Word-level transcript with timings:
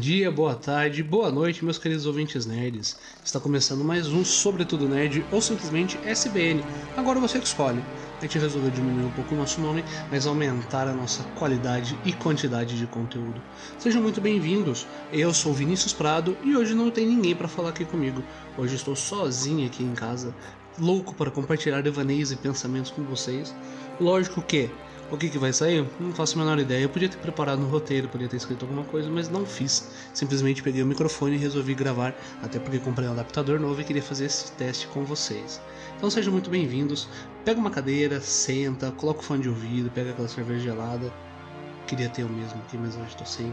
Dia, 0.00 0.30
boa 0.30 0.54
tarde, 0.54 1.02
boa 1.02 1.30
noite, 1.30 1.62
meus 1.62 1.76
queridos 1.76 2.06
ouvintes 2.06 2.46
nerds. 2.46 2.96
Está 3.22 3.38
começando 3.38 3.84
mais 3.84 4.08
um 4.08 4.24
Sobretudo 4.24 4.88
Nerd 4.88 5.22
ou 5.30 5.42
simplesmente 5.42 5.98
SBN. 6.06 6.64
Agora 6.96 7.20
você 7.20 7.38
que 7.38 7.44
escolhe. 7.44 7.84
A 8.18 8.22
gente 8.22 8.38
resolveu 8.38 8.70
diminuir 8.70 9.04
um 9.04 9.10
pouco 9.10 9.34
o 9.34 9.36
nosso 9.36 9.60
nome, 9.60 9.84
mas 10.10 10.26
aumentar 10.26 10.88
a 10.88 10.94
nossa 10.94 11.22
qualidade 11.38 11.98
e 12.02 12.14
quantidade 12.14 12.78
de 12.78 12.86
conteúdo. 12.86 13.42
Sejam 13.78 14.00
muito 14.00 14.22
bem-vindos. 14.22 14.86
Eu 15.12 15.34
sou 15.34 15.52
Vinícius 15.52 15.92
Prado 15.92 16.34
e 16.42 16.56
hoje 16.56 16.72
não 16.74 16.90
tem 16.90 17.06
ninguém 17.06 17.36
para 17.36 17.46
falar 17.46 17.68
aqui 17.68 17.84
comigo. 17.84 18.24
Hoje 18.56 18.76
estou 18.76 18.96
sozinho 18.96 19.66
aqui 19.66 19.82
em 19.82 19.94
casa, 19.94 20.34
louco 20.78 21.14
para 21.14 21.30
compartilhar 21.30 21.82
devaneios 21.82 22.32
e 22.32 22.36
pensamentos 22.36 22.90
com 22.90 23.02
vocês. 23.02 23.54
Lógico 24.00 24.40
que 24.40 24.70
o 25.10 25.16
que, 25.16 25.28
que 25.28 25.38
vai 25.38 25.52
sair? 25.52 25.84
Não 25.98 26.12
faço 26.12 26.36
a 26.36 26.42
menor 26.42 26.58
ideia. 26.58 26.82
Eu 26.82 26.88
podia 26.88 27.08
ter 27.08 27.18
preparado 27.18 27.60
no 27.60 27.68
roteiro, 27.68 28.08
podia 28.08 28.28
ter 28.28 28.36
escrito 28.36 28.64
alguma 28.64 28.84
coisa, 28.84 29.10
mas 29.10 29.28
não 29.28 29.44
fiz. 29.44 29.90
Simplesmente 30.14 30.62
peguei 30.62 30.82
o 30.82 30.86
microfone 30.86 31.34
e 31.34 31.38
resolvi 31.38 31.74
gravar, 31.74 32.14
até 32.42 32.58
porque 32.58 32.78
comprei 32.78 33.08
um 33.08 33.12
adaptador 33.12 33.58
novo 33.58 33.80
e 33.80 33.84
queria 33.84 34.02
fazer 34.02 34.26
esse 34.26 34.52
teste 34.52 34.86
com 34.88 35.04
vocês. 35.04 35.60
Então 35.96 36.08
sejam 36.08 36.32
muito 36.32 36.48
bem-vindos. 36.48 37.08
Pega 37.44 37.58
uma 37.58 37.70
cadeira, 37.70 38.20
senta, 38.20 38.92
coloca 38.92 39.20
o 39.20 39.22
fone 39.22 39.42
de 39.42 39.48
ouvido, 39.48 39.90
pega 39.90 40.10
aquela 40.10 40.28
cerveja 40.28 40.60
gelada. 40.60 41.12
Queria 41.86 42.08
ter 42.08 42.22
o 42.22 42.28
mesmo 42.28 42.60
aqui, 42.60 42.78
mas 42.78 42.96
hoje 42.96 43.16
tô 43.16 43.24
sem. 43.24 43.52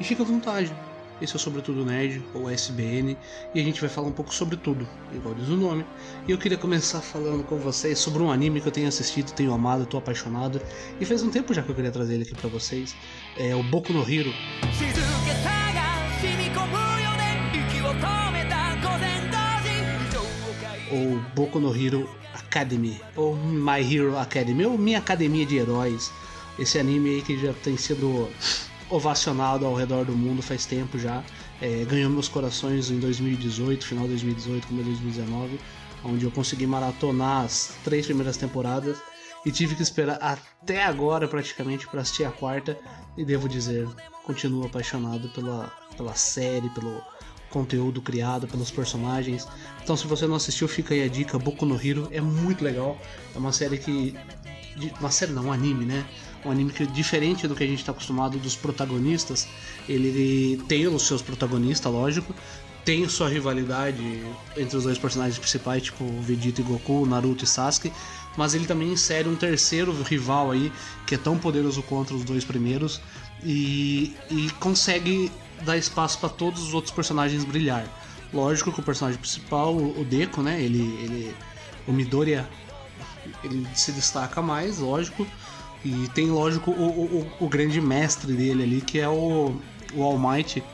E 0.00 0.04
fica 0.04 0.22
à 0.22 0.26
vontade. 0.26 0.74
Esse 1.22 1.34
é 1.34 1.36
o 1.36 1.38
Sobretudo 1.38 1.84
Nerd, 1.84 2.22
ou 2.34 2.50
SBN, 2.50 3.16
e 3.54 3.60
a 3.60 3.62
gente 3.62 3.80
vai 3.80 3.88
falar 3.88 4.08
um 4.08 4.12
pouco 4.12 4.34
sobre 4.34 4.56
tudo, 4.56 4.86
igual 5.12 5.34
diz 5.34 5.48
o 5.48 5.56
nome. 5.56 5.86
E 6.26 6.32
eu 6.32 6.38
queria 6.38 6.58
começar 6.58 7.00
falando 7.00 7.44
com 7.44 7.56
vocês 7.56 7.98
sobre 7.98 8.22
um 8.22 8.30
anime 8.30 8.60
que 8.60 8.66
eu 8.66 8.72
tenho 8.72 8.88
assistido, 8.88 9.32
tenho 9.32 9.52
amado, 9.52 9.86
tô 9.86 9.96
apaixonado, 9.96 10.60
e 11.00 11.04
faz 11.04 11.22
um 11.22 11.30
tempo 11.30 11.54
já 11.54 11.62
que 11.62 11.70
eu 11.70 11.74
queria 11.74 11.92
trazer 11.92 12.14
ele 12.14 12.24
aqui 12.24 12.34
para 12.34 12.50
vocês. 12.50 12.96
É 13.36 13.54
o 13.54 13.62
Boku 13.62 13.92
no 13.92 14.02
Hero. 14.02 14.34
Ou 20.90 21.20
Boku 21.34 21.60
no 21.60 21.74
Hero 21.74 22.10
Academy, 22.34 23.00
ou 23.14 23.36
My 23.36 23.80
Hero 23.80 24.18
Academy, 24.18 24.66
ou 24.66 24.76
Minha 24.76 24.98
Academia 24.98 25.46
de 25.46 25.56
Heróis. 25.58 26.12
Esse 26.58 26.78
anime 26.78 27.10
aí 27.10 27.22
que 27.22 27.36
já 27.36 27.52
tem 27.52 27.76
sido 27.76 28.28
ovacionado 28.94 29.66
ao 29.66 29.74
redor 29.74 30.04
do 30.04 30.12
mundo 30.12 30.40
faz 30.40 30.64
tempo 30.64 30.98
já. 30.98 31.22
É, 31.60 31.84
ganhou 31.84 32.10
meus 32.10 32.28
corações 32.28 32.90
em 32.90 32.98
2018, 32.98 33.84
final 33.84 34.04
de 34.04 34.10
2018, 34.10 34.66
como 34.68 34.82
2019, 34.82 35.60
onde 36.04 36.24
eu 36.24 36.30
consegui 36.30 36.66
maratonar 36.66 37.44
as 37.44 37.74
três 37.82 38.06
primeiras 38.06 38.36
temporadas 38.36 38.96
e 39.44 39.50
tive 39.50 39.74
que 39.74 39.82
esperar 39.82 40.18
até 40.20 40.84
agora 40.84 41.26
praticamente 41.26 41.86
para 41.88 42.02
assistir 42.02 42.24
a 42.24 42.30
quarta. 42.30 42.78
E 43.16 43.24
devo 43.24 43.48
dizer, 43.48 43.88
continuo 44.22 44.66
apaixonado 44.66 45.28
pela, 45.30 45.72
pela 45.96 46.14
série, 46.14 46.68
pelo 46.70 47.02
conteúdo 47.50 48.02
criado, 48.02 48.46
pelos 48.46 48.70
personagens. 48.70 49.46
Então, 49.82 49.96
se 49.96 50.06
você 50.06 50.26
não 50.26 50.36
assistiu, 50.36 50.66
fica 50.68 50.94
aí 50.94 51.02
a 51.02 51.08
dica: 51.08 51.38
Boku 51.38 51.64
no 51.64 51.80
Hero 51.80 52.08
é 52.10 52.20
muito 52.20 52.64
legal. 52.64 52.98
É 53.34 53.38
uma 53.38 53.52
série 53.52 53.78
que. 53.78 54.14
Uma 54.98 55.10
série 55.10 55.32
não, 55.32 55.46
um 55.46 55.52
anime, 55.52 55.84
né? 55.84 56.04
um 56.44 56.50
anime 56.50 56.72
que 56.72 56.86
diferente 56.86 57.48
do 57.48 57.54
que 57.54 57.64
a 57.64 57.66
gente 57.66 57.80
está 57.80 57.92
acostumado 57.92 58.38
dos 58.38 58.54
protagonistas, 58.54 59.48
ele 59.88 60.62
tem 60.68 60.86
os 60.86 61.06
seus 61.06 61.22
protagonistas, 61.22 61.90
lógico, 61.90 62.34
tem 62.84 63.08
sua 63.08 63.28
rivalidade 63.28 64.22
entre 64.56 64.76
os 64.76 64.84
dois 64.84 64.98
personagens 64.98 65.38
principais, 65.38 65.84
tipo 65.84 66.04
Vegeta 66.20 66.60
e 66.60 66.64
Goku, 66.64 67.06
Naruto 67.06 67.44
e 67.44 67.46
Sasuke, 67.46 67.90
mas 68.36 68.54
ele 68.54 68.66
também 68.66 68.92
insere 68.92 69.28
um 69.28 69.36
terceiro 69.36 69.92
rival 70.02 70.50
aí 70.50 70.70
que 71.06 71.14
é 71.14 71.18
tão 71.18 71.38
poderoso 71.38 71.82
quanto 71.82 72.14
os 72.14 72.24
dois 72.24 72.44
primeiros 72.44 73.00
e, 73.42 74.14
e 74.30 74.50
consegue 74.60 75.32
dar 75.62 75.76
espaço 75.76 76.18
para 76.18 76.28
todos 76.28 76.62
os 76.62 76.74
outros 76.74 76.92
personagens 76.92 77.44
brilhar. 77.44 77.86
Lógico 78.32 78.72
que 78.72 78.80
o 78.80 78.82
personagem 78.82 79.18
principal, 79.18 79.76
o 79.76 80.04
Deco, 80.04 80.42
né, 80.42 80.60
ele, 80.60 80.82
ele 81.00 81.36
o 81.86 81.92
Midoriya, 81.92 82.48
ele 83.42 83.66
se 83.74 83.92
destaca 83.92 84.42
mais, 84.42 84.78
lógico, 84.78 85.26
e 85.84 86.08
tem, 86.14 86.30
lógico, 86.30 86.70
o, 86.70 86.84
o, 86.84 87.32
o, 87.40 87.48
grande 87.48 87.80
mestre 87.80 88.32
dele 88.32 88.62
ali, 88.62 88.80
que 88.80 88.98
é 88.98 89.08
o, 89.08 89.54
o 89.94 90.02
All 90.02 90.18
Might, 90.18 90.64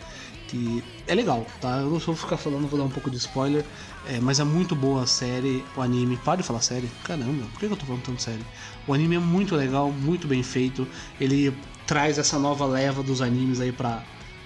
que 0.47 0.85
é 1.07 1.15
legal, 1.15 1.45
tá? 1.61 1.79
Eu 1.79 1.91
não 1.91 1.99
vou 1.99 2.15
ficar 2.15 2.37
falando, 2.37 2.69
vou 2.69 2.79
dar 2.79 2.85
um 2.85 2.91
pouco 2.91 3.11
de 3.11 3.17
spoiler, 3.17 3.65
é, 4.07 4.21
mas 4.21 4.39
é 4.41 4.45
muito 4.45 4.75
boa 4.75 5.03
a 5.03 5.07
série, 5.07 5.65
o 5.77 5.83
anime. 5.83 6.17
Para 6.19 6.41
de 6.41 6.43
falar 6.45 6.61
série, 6.61 6.89
caramba, 7.05 7.45
por 7.53 7.59
que 7.59 7.67
eu 7.67 7.77
tô 7.77 7.87
falando 7.87 8.03
tanto 8.03 8.23
série? 8.23 8.45
O 8.87 8.95
anime 8.95 9.17
é 9.17 9.19
muito 9.19 9.57
legal, 9.57 9.91
muito 9.91 10.29
bem 10.29 10.43
feito, 10.43 10.87
ele 11.21 11.55
traz 11.87 12.19
essa 12.19 12.39
nova 12.39 12.65
leva 12.65 13.03
dos 13.03 13.21
animes 13.21 13.61
aí 13.61 13.73
para 13.73 14.03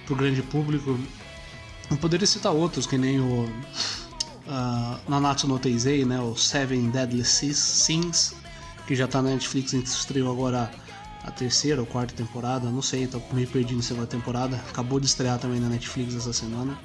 pro 0.06 0.15
grande 0.15 0.42
público. 0.42 0.98
Eu 1.91 1.97
poderia 1.97 2.26
citar 2.26 2.53
outros, 2.53 2.87
que 2.87 2.97
nem 2.97 3.20
o 3.20 3.44
uh, 3.44 4.98
Nanatsu 5.09 5.47
no 5.47 5.59
Taizei, 5.59 6.04
né, 6.04 6.20
o 6.20 6.37
Seven 6.37 6.91
Deadly 6.91 7.25
Sins, 7.25 8.34
que 8.87 8.94
já 8.94 9.06
tá 9.06 9.22
na 9.22 9.31
Netflix, 9.31 9.72
estreou 9.72 10.32
agora 10.32 10.70
a 11.25 11.31
terceira 11.31 11.81
ou 11.81 11.87
quarta 11.87 12.14
temporada, 12.14 12.70
não 12.70 12.82
sei, 12.82 13.06
tô 13.06 13.20
meio 13.32 13.48
perdido 13.48 13.78
na 13.78 13.82
segunda 13.82 14.06
temporada. 14.06 14.56
Acabou 14.69 15.00
de 15.00 15.06
estrear 15.06 15.38
também 15.38 15.59
na 15.59 15.69
Netflix 15.69 16.14
essa 16.14 16.32
semana. 16.32 16.78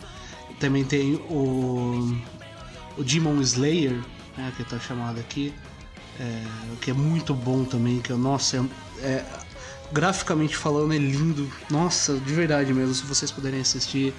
Também 0.60 0.86
tem 0.86 1.16
o, 1.30 2.18
o 2.98 3.04
Demon 3.04 3.42
Slayer, 3.42 4.02
né, 4.38 4.54
que 4.56 4.64
tá 4.64 4.80
chamado 4.80 5.20
aqui, 5.20 5.54
é, 6.20 6.44
que 6.82 6.92
é 6.92 6.94
muito 6.94 7.34
bom 7.34 7.66
também, 7.66 8.00
que 8.00 8.14
nossa, 8.14 8.66
é, 9.02 9.02
é, 9.02 9.26
graficamente 9.92 10.56
falando 10.56 10.94
é 10.94 10.98
lindo, 10.98 11.52
nossa, 11.70 12.18
de 12.18 12.34
verdade 12.34 12.74
mesmo, 12.74 12.94
se 12.94 13.04
vocês 13.04 13.32
puderem 13.32 13.62
assistir, 13.62 14.14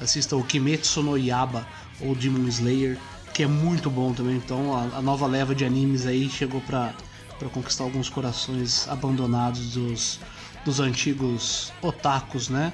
assistam 0.00 0.36
o 0.36 0.44
Kimetsu 0.44 1.02
no 1.02 1.16
Yaba 1.16 1.66
ou 2.00 2.14
Demon 2.14 2.46
Slayer, 2.48 2.98
que 3.34 3.42
é 3.42 3.46
muito 3.46 3.90
bom 3.90 4.12
também, 4.12 4.36
então 4.36 4.74
a, 4.74 4.98
a 4.98 5.02
nova 5.02 5.26
leva 5.26 5.54
de 5.54 5.64
animes 5.64 6.06
aí 6.06 6.28
chegou 6.28 6.60
pra 6.60 6.94
para 7.38 7.48
conquistar 7.48 7.84
alguns 7.84 8.08
corações 8.08 8.88
abandonados 8.88 9.74
dos, 9.74 10.18
dos 10.64 10.80
antigos 10.80 11.72
otakus, 11.82 12.48
né? 12.48 12.72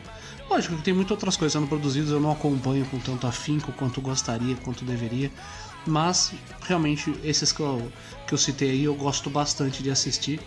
Lógico 0.49 0.77
que 0.77 0.83
tem 0.83 0.95
muitas 0.95 1.13
outras 1.13 1.37
coisas 1.37 1.53
sendo 1.53 1.67
produzidas, 1.67 2.11
eu 2.11 2.21
não 2.21 2.31
acompanho 2.31 2.85
com 2.87 2.99
tanto 2.99 3.27
afinco 3.27 3.73
quanto 3.73 4.01
gostaria, 4.01 4.55
quanto 4.57 4.85
deveria, 4.85 5.31
mas 5.87 6.33
realmente 6.63 7.15
esses 7.25 7.53
que 7.53 7.61
eu, 7.61 7.91
que 8.27 8.35
eu 8.35 8.39
citei 8.39 8.71
aí 8.71 8.85
eu 8.85 8.95
gosto 8.95 9.31
bastante 9.31 9.83
de 9.83 9.91
assistir. 9.91 10.41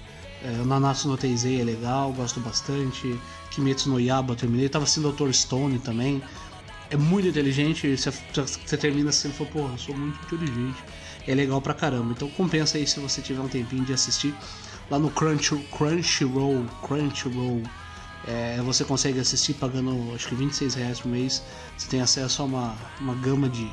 É, 0.46 0.64
Nanatsu 0.64 1.08
no 1.08 1.18
Teizei 1.18 1.60
é 1.60 1.64
legal, 1.64 2.14
gosto 2.14 2.40
bastante. 2.40 3.20
Kimetsu 3.50 3.90
no 3.90 4.00
Yaba 4.00 4.36
terminei, 4.36 4.70
tava 4.70 4.84
assistindo 4.84 5.12
Dr. 5.12 5.32
Stone 5.32 5.80
também. 5.80 6.22
É 6.90 6.96
muito 6.96 7.28
inteligente, 7.28 7.98
você, 7.98 8.78
termina 8.78 9.10
assim 9.10 9.30
e 9.30 9.32
fala, 9.32 9.50
porra, 9.50 9.78
sou 9.78 9.98
muito 9.98 10.20
inteligente 10.24 10.78
é 11.28 11.34
legal 11.34 11.62
pra 11.62 11.74
caramba. 11.74 12.12
Então 12.12 12.30
compensa 12.30 12.78
aí 12.78 12.88
se 12.88 13.00
você 13.00 13.22
tiver 13.22 13.42
um 13.42 13.48
tempinho 13.48 13.84
de 13.84 13.94
assistir 13.94 14.34
lá 14.90 15.00
no 15.00 15.10
Crunch, 15.10 15.56
Crunchyroll, 15.72 16.66
Crunchyroll. 16.82 17.64
É, 18.28 18.60
você 18.64 18.84
consegue 18.84 19.20
assistir 19.20 19.54
pagando 19.54 20.14
acho 20.16 20.28
que 20.28 20.36
26 20.36 20.74
reais 20.76 21.00
por 21.00 21.10
mês. 21.10 21.44
Você 21.78 21.88
tem 21.88 22.02
acesso 22.02 22.42
a 22.42 22.46
uma, 22.46 22.76
uma 23.00 23.16
gama 23.16 23.50
de, 23.50 23.72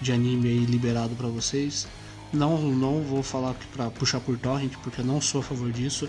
de 0.00 0.12
anime 0.12 0.48
aí 0.48 0.64
liberado 0.64 1.14
para 1.14 1.28
vocês. 1.28 1.86
Não, 2.36 2.60
não 2.60 3.02
vou 3.02 3.22
falar 3.22 3.54
pra 3.72 3.90
puxar 3.90 4.20
por 4.20 4.38
torrent, 4.38 4.72
porque 4.82 5.00
eu 5.00 5.04
não 5.04 5.20
sou 5.20 5.40
a 5.40 5.44
favor 5.44 5.70
disso, 5.72 6.08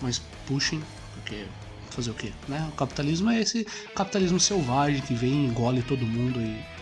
mas 0.00 0.20
puxem, 0.46 0.80
porque 1.14 1.44
fazer 1.90 2.10
o 2.10 2.14
quê? 2.14 2.32
Né? 2.48 2.68
O 2.72 2.76
capitalismo 2.76 3.30
é 3.30 3.40
esse 3.40 3.66
capitalismo 3.94 4.38
selvagem 4.38 5.00
que 5.00 5.14
vem, 5.14 5.46
engole 5.46 5.82
todo 5.82 6.06
mundo 6.06 6.40
e 6.40 6.76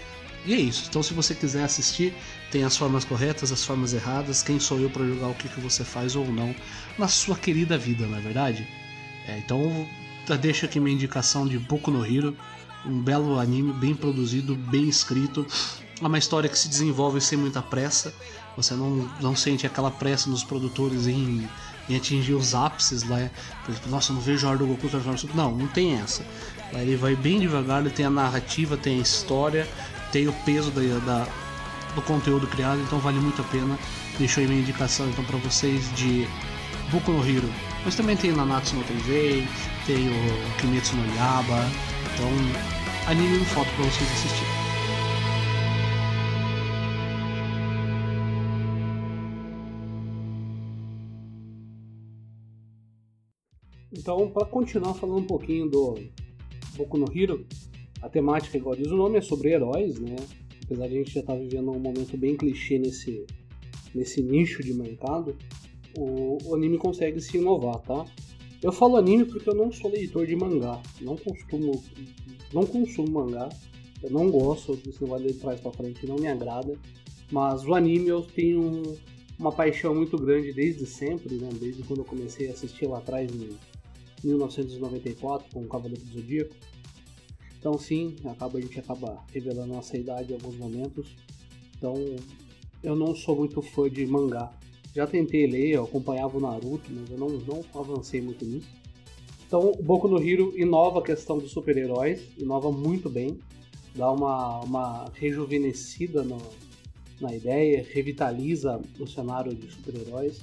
e 0.46 0.52
é 0.52 0.58
isso. 0.58 0.84
Então, 0.88 1.02
se 1.02 1.14
você 1.14 1.34
quiser 1.34 1.64
assistir, 1.64 2.14
tem 2.50 2.64
as 2.64 2.76
formas 2.76 3.04
corretas, 3.04 3.50
as 3.50 3.64
formas 3.64 3.94
erradas. 3.94 4.42
Quem 4.42 4.60
sou 4.60 4.78
eu 4.78 4.90
para 4.90 5.04
julgar 5.04 5.28
o 5.30 5.34
que, 5.34 5.48
que 5.48 5.60
você 5.60 5.82
faz 5.84 6.14
ou 6.14 6.26
não 6.26 6.54
na 6.98 7.08
sua 7.08 7.36
querida 7.36 7.78
vida, 7.78 8.06
não 8.06 8.18
é 8.18 8.20
verdade? 8.20 8.66
É, 9.26 9.38
então, 9.38 9.88
deixo 10.40 10.66
aqui 10.66 10.78
minha 10.78 10.94
indicação 10.94 11.46
de 11.46 11.58
Boku 11.58 11.90
no 11.90 12.04
Hero. 12.04 12.36
Um 12.84 13.00
belo 13.00 13.38
anime, 13.38 13.72
bem 13.72 13.94
produzido, 13.94 14.54
bem 14.54 14.86
escrito. 14.86 15.46
É 16.00 16.06
uma 16.06 16.18
história 16.18 16.50
que 16.50 16.58
se 16.58 16.68
desenvolve 16.68 17.20
sem 17.22 17.38
muita 17.38 17.62
pressa. 17.62 18.14
Você 18.56 18.74
não, 18.74 19.08
não 19.20 19.34
sente 19.34 19.66
aquela 19.66 19.90
pressa 19.90 20.30
nos 20.30 20.44
produtores 20.44 21.06
em, 21.06 21.48
em 21.88 21.96
atingir 21.96 22.34
os 22.34 22.54
ápices 22.54 23.02
lá. 23.02 23.30
Por 23.64 23.72
exemplo, 23.72 23.90
nossa, 23.90 24.12
eu 24.12 24.16
não 24.16 24.22
vejo 24.22 24.46
a 24.46 24.50
hora 24.50 24.58
do 24.58 24.66
Goku 24.66 24.88
transformar 24.88 25.34
Não, 25.34 25.52
não 25.52 25.66
tem 25.66 25.94
essa. 25.94 26.24
Lá 26.72 26.80
ele 26.80 26.96
vai 26.96 27.14
bem 27.14 27.40
devagar, 27.40 27.80
ele 27.80 27.90
tem 27.90 28.06
a 28.06 28.10
narrativa, 28.10 28.76
tem 28.76 28.98
a 28.98 29.02
história, 29.02 29.68
tem 30.12 30.28
o 30.28 30.32
peso 30.44 30.70
da, 30.70 30.80
da, 31.00 31.28
do 31.94 32.02
conteúdo 32.02 32.46
criado, 32.46 32.80
então 32.80 32.98
vale 32.98 33.18
muito 33.18 33.40
a 33.40 33.44
pena. 33.44 33.78
Deixo 34.18 34.40
aí 34.40 34.46
minha 34.46 34.60
indicação 34.60 35.08
então 35.08 35.24
para 35.24 35.38
vocês 35.38 35.92
de 35.94 36.26
Boku 36.90 37.10
no 37.10 37.28
Hero. 37.28 37.52
Mas 37.84 37.94
também 37.94 38.16
tem 38.16 38.32
Nanatsu 38.32 38.76
no 38.76 38.84
Taizei, 38.84 39.46
tem 39.86 40.08
o 40.08 40.56
Kimetsu 40.58 40.96
no 40.96 41.16
Yaba, 41.16 41.68
então 42.14 42.30
anime 43.08 43.38
em 43.38 43.44
foto 43.44 43.68
para 43.76 43.84
vocês 43.84 44.10
assistirem. 44.12 44.63
Então, 53.96 54.28
para 54.30 54.44
continuar 54.44 54.94
falando 54.94 55.20
um 55.20 55.26
pouquinho 55.26 55.68
do, 55.68 55.94
Boku 56.76 56.98
no 56.98 57.06
Hero, 57.16 57.46
a 58.02 58.08
temática, 58.08 58.56
igual 58.56 58.74
diz 58.74 58.88
o 58.88 58.96
nome, 58.96 59.18
é 59.18 59.20
sobre 59.20 59.52
heróis, 59.52 59.98
né? 59.98 60.16
Apesar 60.64 60.88
de 60.88 60.94
a 60.94 60.98
gente 60.98 61.12
já 61.12 61.20
estar 61.20 61.34
tá 61.34 61.38
vivendo 61.38 61.70
um 61.70 61.78
momento 61.78 62.16
bem 62.16 62.36
clichê 62.36 62.78
nesse, 62.78 63.24
nesse 63.94 64.22
nicho 64.22 64.62
de 64.62 64.74
mercado, 64.74 65.36
o, 65.96 66.38
o 66.44 66.54
anime 66.54 66.76
consegue 66.76 67.20
se 67.20 67.36
inovar, 67.36 67.78
tá? 67.80 68.04
Eu 68.62 68.72
falo 68.72 68.96
anime 68.96 69.24
porque 69.26 69.48
eu 69.48 69.54
não 69.54 69.70
sou 69.70 69.90
leitor 69.90 70.26
de 70.26 70.34
mangá, 70.34 70.82
não 71.00 71.16
costumo, 71.16 71.82
não 72.52 72.64
consumo 72.66 73.10
mangá, 73.12 73.48
eu 74.02 74.10
não 74.10 74.30
gosto 74.30 74.74
desse 74.76 75.02
negócio 75.02 75.26
de 75.26 75.34
trás 75.34 75.60
para 75.60 75.72
frente, 75.72 76.06
não 76.06 76.16
me 76.16 76.26
agrada, 76.26 76.76
mas 77.30 77.64
o 77.64 77.74
anime 77.74 78.08
eu 78.08 78.22
tenho 78.22 78.82
uma 79.38 79.52
paixão 79.52 79.94
muito 79.94 80.16
grande 80.16 80.52
desde 80.52 80.86
sempre, 80.86 81.36
né? 81.36 81.48
Desde 81.60 81.82
quando 81.82 82.00
eu 82.00 82.04
comecei 82.04 82.48
a 82.48 82.52
assistir 82.52 82.86
lá 82.86 82.98
atrás 82.98 83.30
em 83.32 83.50
1994 84.24 85.48
com 85.52 85.62
o 85.62 85.68
Cavaleiro 85.68 86.02
do 86.02 86.12
Zodíaco. 86.12 86.54
Então 87.58 87.78
sim, 87.78 88.16
acaba, 88.26 88.58
a 88.58 88.60
gente 88.60 88.78
acaba 88.78 89.22
revelando 89.32 89.72
nossa 89.72 89.96
idade 89.96 90.32
em 90.32 90.34
alguns 90.34 90.56
momentos. 90.56 91.16
Então 91.76 91.94
eu 92.82 92.94
não 92.94 93.14
sou 93.14 93.36
muito 93.36 93.62
fã 93.62 93.88
de 93.88 94.06
mangá. 94.06 94.52
Já 94.94 95.06
tentei 95.06 95.46
ler, 95.46 95.70
eu 95.70 95.84
acompanhava 95.84 96.36
o 96.36 96.40
Naruto, 96.40 96.90
mas 96.90 97.10
eu 97.10 97.18
não, 97.18 97.28
não 97.28 97.64
avancei 97.74 98.20
muito 98.20 98.44
nisso. 98.44 98.68
Então 99.46 99.70
o 99.70 99.82
Boku 99.82 100.08
no 100.08 100.22
Hero 100.22 100.52
inova 100.56 101.00
a 101.00 101.02
questão 101.02 101.38
dos 101.38 101.50
super-heróis, 101.50 102.20
inova 102.38 102.70
muito 102.70 103.08
bem, 103.08 103.38
dá 103.94 104.10
uma, 104.10 104.60
uma 104.60 105.12
rejuvenescida 105.14 106.22
no, 106.22 106.38
na 107.20 107.34
ideia, 107.34 107.86
revitaliza 107.88 108.80
o 108.98 109.06
cenário 109.06 109.54
de 109.54 109.70
super-heróis 109.70 110.40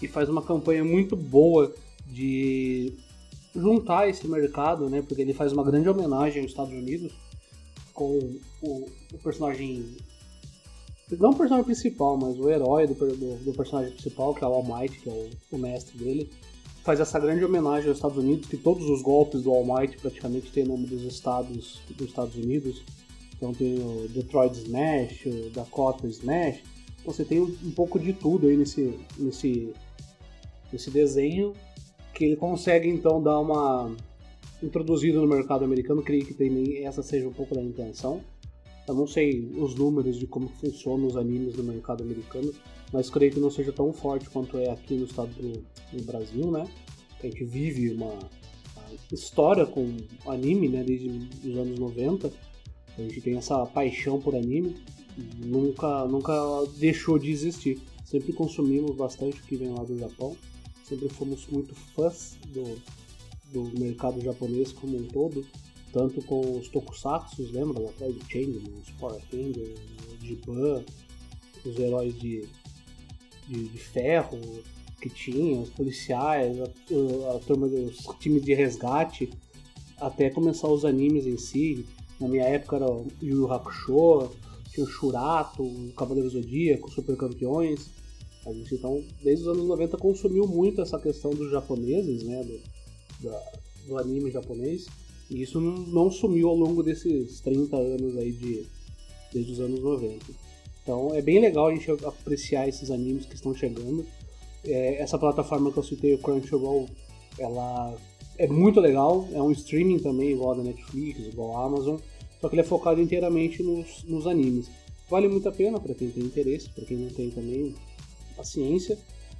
e 0.00 0.08
faz 0.08 0.28
uma 0.28 0.42
campanha 0.42 0.84
muito 0.84 1.16
boa 1.16 1.74
de 2.06 2.92
juntar 3.56 4.08
esse 4.08 4.28
mercado, 4.28 4.88
né? 4.88 5.02
Porque 5.02 5.22
ele 5.22 5.32
faz 5.32 5.52
uma 5.52 5.64
grande 5.64 5.88
homenagem 5.88 6.42
aos 6.42 6.50
Estados 6.50 6.72
Unidos 6.72 7.12
com 7.92 8.18
o, 8.62 8.88
o 9.12 9.18
personagem. 9.22 9.96
Não 11.18 11.30
o 11.30 11.36
personagem 11.36 11.64
principal, 11.64 12.16
mas 12.16 12.38
o 12.38 12.50
herói 12.50 12.86
do, 12.86 12.94
do, 12.94 13.36
do 13.44 13.52
personagem 13.52 13.92
principal, 13.92 14.34
que 14.34 14.44
é 14.44 14.46
o 14.46 14.52
All 14.52 14.64
Might, 14.64 14.98
que 14.98 15.08
é 15.08 15.12
o, 15.12 15.30
o, 15.52 15.58
mestre 15.58 15.96
dele. 15.96 16.30
Faz 16.84 17.00
essa 17.00 17.18
grande 17.18 17.44
homenagem 17.44 17.88
aos 17.88 17.98
Estados 17.98 18.18
Unidos, 18.18 18.48
que 18.48 18.56
todos 18.56 18.88
os 18.88 19.02
golpes 19.02 19.42
do 19.42 19.50
All 19.50 19.64
Might 19.64 19.96
praticamente 19.98 20.50
têm 20.50 20.64
nome 20.64 20.86
dos 20.86 21.02
estados 21.02 21.80
dos 21.88 22.08
Estados 22.08 22.34
Unidos. 22.34 22.82
Então 23.36 23.52
tem 23.52 23.78
o 23.78 24.08
Detroit 24.08 24.54
Smash, 24.56 25.26
o 25.26 25.50
Dakota 25.50 26.06
Smash. 26.08 26.62
Você 27.04 27.24
tem 27.24 27.40
um, 27.40 27.56
um 27.64 27.70
pouco 27.70 27.98
de 27.98 28.12
tudo 28.12 28.48
aí 28.48 28.56
nesse, 28.56 28.98
nesse, 29.18 29.72
nesse 30.72 30.90
desenho 30.90 31.54
que 32.16 32.24
ele 32.24 32.36
consegue 32.36 32.88
então 32.88 33.22
dar 33.22 33.38
uma 33.38 33.94
introduzida 34.62 35.20
no 35.20 35.26
mercado 35.26 35.64
americano. 35.64 36.02
Creio 36.02 36.24
que 36.24 36.34
também 36.34 36.84
essa 36.84 37.02
seja 37.02 37.28
um 37.28 37.32
pouco 37.32 37.54
da 37.54 37.62
intenção. 37.62 38.20
Eu 38.88 38.94
não 38.94 39.06
sei 39.06 39.50
os 39.56 39.74
números 39.74 40.18
de 40.18 40.26
como 40.26 40.48
funcionam 40.48 41.06
os 41.06 41.16
animes 41.16 41.56
no 41.56 41.64
mercado 41.64 42.02
americano, 42.02 42.52
mas 42.92 43.10
creio 43.10 43.32
que 43.32 43.40
não 43.40 43.50
seja 43.50 43.72
tão 43.72 43.92
forte 43.92 44.30
quanto 44.30 44.56
é 44.58 44.70
aqui 44.70 44.94
no 44.94 45.04
estado 45.04 45.30
do 45.34 45.64
no 45.92 46.02
Brasil, 46.04 46.50
né? 46.50 46.66
A 47.20 47.26
gente 47.26 47.44
vive 47.44 47.90
uma 47.90 48.16
história 49.12 49.66
com 49.66 49.96
anime, 50.26 50.68
né, 50.68 50.84
desde 50.84 51.08
os 51.48 51.56
anos 51.56 51.78
90 51.78 52.30
a 52.98 53.02
gente 53.02 53.20
tem 53.20 53.36
essa 53.36 53.66
paixão 53.66 54.18
por 54.18 54.34
anime, 54.34 54.74
nunca, 55.38 56.06
nunca 56.06 56.32
deixou 56.78 57.18
de 57.18 57.30
existir. 57.30 57.78
Sempre 58.04 58.32
consumimos 58.32 58.96
bastante 58.96 59.40
o 59.40 59.44
que 59.44 59.56
vem 59.56 59.70
lá 59.70 59.84
do 59.84 59.98
Japão, 59.98 60.36
sempre 60.88 61.08
fomos 61.08 61.46
muito 61.48 61.74
fãs 61.94 62.36
do, 62.46 62.80
do 63.52 63.78
mercado 63.78 64.20
japonês 64.20 64.72
como 64.72 64.96
um 64.96 65.04
todo, 65.04 65.44
tanto 65.92 66.22
com 66.22 66.58
os 66.58 66.68
tokusatsu, 66.68 67.42
lembra 67.52 67.80
lá 67.80 67.90
atrás 67.90 68.14
do 68.14 68.20
Changeman, 68.30 68.80
os 68.82 68.90
Power 68.92 69.20
Rangers, 69.32 69.78
o 70.12 70.24
Jiban, 70.24 70.84
os 71.64 71.78
heróis 71.78 72.18
de, 72.18 72.46
de, 73.48 73.64
de, 73.68 73.78
ferro 73.78 74.38
que 75.00 75.08
tinha, 75.08 75.60
os 75.60 75.70
policiais, 75.70 76.56
a, 76.60 77.36
a 77.36 77.38
turma 77.40 77.68
dos 77.68 77.98
times 78.20 78.42
de 78.44 78.54
resgate, 78.54 79.30
até 79.98 80.30
começar 80.30 80.68
os 80.68 80.84
animes 80.84 81.26
em 81.26 81.36
si, 81.36 81.84
na 82.20 82.28
minha 82.28 82.44
época 82.44 82.76
era 82.76 82.90
o 82.90 83.06
Yu 83.22 83.36
Yu 83.36 83.52
Hakusho, 83.52 84.30
tinha 84.70 84.84
o 84.84 84.88
Shurato, 84.88 85.62
o 85.62 85.92
Cavaleiro 85.96 86.28
Zodíaco, 86.28 86.90
Super 86.90 87.16
Campeões. 87.16 87.88
A 88.46 88.52
gente 88.52 88.76
então, 88.76 89.02
desde 89.22 89.42
os 89.42 89.48
anos 89.48 89.66
90, 89.66 89.96
consumiu 89.96 90.46
muito 90.46 90.80
essa 90.80 90.98
questão 91.00 91.32
dos 91.32 91.50
japoneses, 91.50 92.22
né? 92.22 92.44
Do, 93.20 93.32
do 93.88 93.98
anime 93.98 94.30
japonês. 94.30 94.86
E 95.28 95.42
isso 95.42 95.60
não, 95.60 95.74
não, 95.86 96.10
sumiu 96.10 96.48
ao 96.48 96.54
longo 96.54 96.82
desses 96.82 97.40
30 97.40 97.76
anos 97.76 98.16
aí 98.16 98.30
de. 98.30 98.64
desde 99.32 99.52
os 99.52 99.60
anos 99.60 99.82
90. 99.82 100.24
Então 100.82 101.12
é 101.12 101.20
bem 101.20 101.40
legal 101.40 101.66
a 101.66 101.74
gente 101.74 101.90
apreciar 101.90 102.68
esses 102.68 102.90
animes 102.92 103.26
que 103.26 103.34
estão 103.34 103.52
chegando. 103.52 104.06
É, 104.64 105.02
essa 105.02 105.18
plataforma 105.18 105.72
que 105.72 105.78
eu 105.78 105.82
citei, 105.82 106.14
o 106.14 106.18
Crunchyroll, 106.18 106.88
ela 107.38 107.96
é 108.38 108.46
muito 108.46 108.80
legal, 108.80 109.28
é 109.32 109.42
um 109.42 109.50
streaming 109.50 109.98
também, 109.98 110.30
igual 110.30 110.52
a 110.52 110.56
da 110.56 110.62
Netflix, 110.62 111.20
igual 111.20 111.56
a 111.56 111.64
Amazon, 111.64 111.96
só 112.40 112.48
que 112.48 112.54
ele 112.54 112.62
é 112.62 112.64
focado 112.64 113.00
inteiramente 113.00 113.62
nos, 113.62 114.04
nos 114.04 114.26
animes. 114.26 114.68
Vale 115.08 115.28
muito 115.28 115.48
a 115.48 115.52
pena 115.52 115.80
para 115.80 115.94
quem 115.94 116.10
tem 116.10 116.24
interesse, 116.24 116.68
para 116.70 116.84
quem 116.84 116.96
não 116.96 117.08
tem 117.10 117.30
também 117.30 117.74
paciência, 118.36 118.98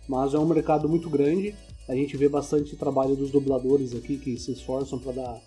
mas 0.08 0.34
é 0.34 0.38
um 0.38 0.46
mercado 0.46 0.88
muito 0.88 1.10
grande. 1.10 1.54
A 1.88 1.94
gente 1.94 2.16
vê 2.16 2.28
bastante 2.28 2.76
trabalho 2.76 3.14
dos 3.14 3.31
dubladores 3.31 3.94
aqui 3.94 4.16
que 4.16 4.38
se 4.38 4.52
esforçam 4.52 4.99
para 4.99 5.12
dar 5.12 5.42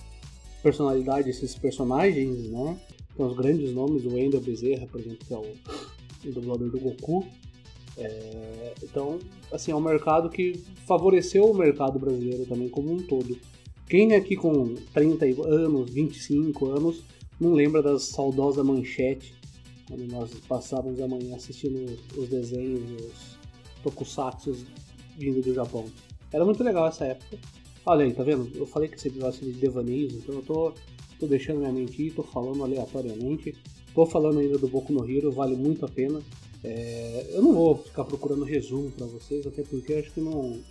personalidade 0.62 1.27
a 1.27 1.31
esses 1.31 1.55
personagens, 1.55 2.50
né? 2.50 2.79
Tem 3.15 3.25
os 3.25 3.35
grandes 3.35 3.74
nomes, 3.74 4.05
o 4.05 4.13
Wendell 4.13 4.41
Bezerra, 4.41 4.88
por 4.88 5.00
exemplo, 5.00 5.25
que 5.25 5.33
é 5.33 5.38
o, 5.38 5.45
o 6.29 6.31
dublador 6.31 6.69
do 6.69 6.79
Goku. 6.79 7.25
É, 7.97 8.74
então, 8.83 9.19
assim, 9.51 9.71
é 9.71 9.75
um 9.75 9.81
mercado 9.81 10.29
que 10.29 10.53
favoreceu 10.88 11.45
o 11.45 11.57
mercado 11.57 12.00
brasileiro 12.00 12.45
também 12.45 12.69
como 12.69 12.93
um 12.93 12.97
todo. 12.97 13.38
Quem 13.88 14.13
aqui 14.13 14.35
com 14.35 14.75
30 14.93 15.25
anos, 15.47 15.89
25 15.89 16.65
anos, 16.67 17.03
não 17.39 17.53
lembra 17.53 17.81
das 17.81 18.03
saudosas 18.03 18.63
manchete, 18.65 19.33
quando 19.88 20.05
nós 20.12 20.31
passávamos 20.47 21.01
a 21.01 21.07
manhã 21.07 21.35
assistindo 21.35 21.97
os 22.15 22.29
desenhos, 22.29 22.83
os 23.01 23.38
tokusatsu 23.83 24.55
vindo 25.17 25.41
do 25.41 25.53
Japão. 25.53 25.86
Era 26.31 26.45
muito 26.45 26.63
legal 26.63 26.88
essa 26.88 27.05
época. 27.05 27.38
Olha 27.86 28.05
aí, 28.05 28.13
tá 28.13 28.24
vendo? 28.24 28.50
Eu 28.55 28.65
falei 28.65 28.88
que 28.88 28.95
esse 28.95 29.07
episódio 29.07 29.41
de 29.41 29.53
devaneios, 29.53 30.13
então 30.13 30.36
eu 30.36 30.41
tô, 30.41 30.74
tô 31.19 31.27
deixando 31.27 31.59
minha 31.59 31.71
mente 31.71 32.03
ir, 32.03 32.12
tô 32.12 32.24
falando 32.24 32.63
aleatoriamente. 32.63 33.55
Tô 33.93 34.05
falando 34.05 34.39
ainda 34.39 34.57
do 34.57 34.67
Boku 34.67 34.93
no 34.93 35.09
Hero, 35.09 35.31
vale 35.31 35.55
muito 35.55 35.86
a 35.86 35.89
pena. 35.89 36.21
É, 36.63 37.31
eu 37.31 37.41
não 37.41 37.53
vou 37.53 37.77
ficar 37.77 38.03
procurando 38.03 38.43
resumo 38.43 38.91
para 38.91 39.05
vocês, 39.05 39.48
até 39.48 39.63
porque 39.63 39.93
acho 39.93 40.12
que 40.12 40.21
não, 40.21 40.62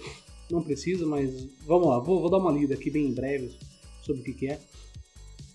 não 0.51 0.63
precisa, 0.63 1.07
mas 1.07 1.47
vamos 1.67 1.89
lá, 1.89 1.99
vou, 1.99 2.21
vou, 2.21 2.31
dar 2.31 2.39
uma 2.39 2.53
lida 2.53 2.75
aqui 2.75 2.91
bem 2.91 3.07
em 3.07 3.13
breve 3.13 3.51
sobre 4.03 4.23
o 4.23 4.25
que, 4.25 4.35
que 4.35 4.47
é. 4.49 4.61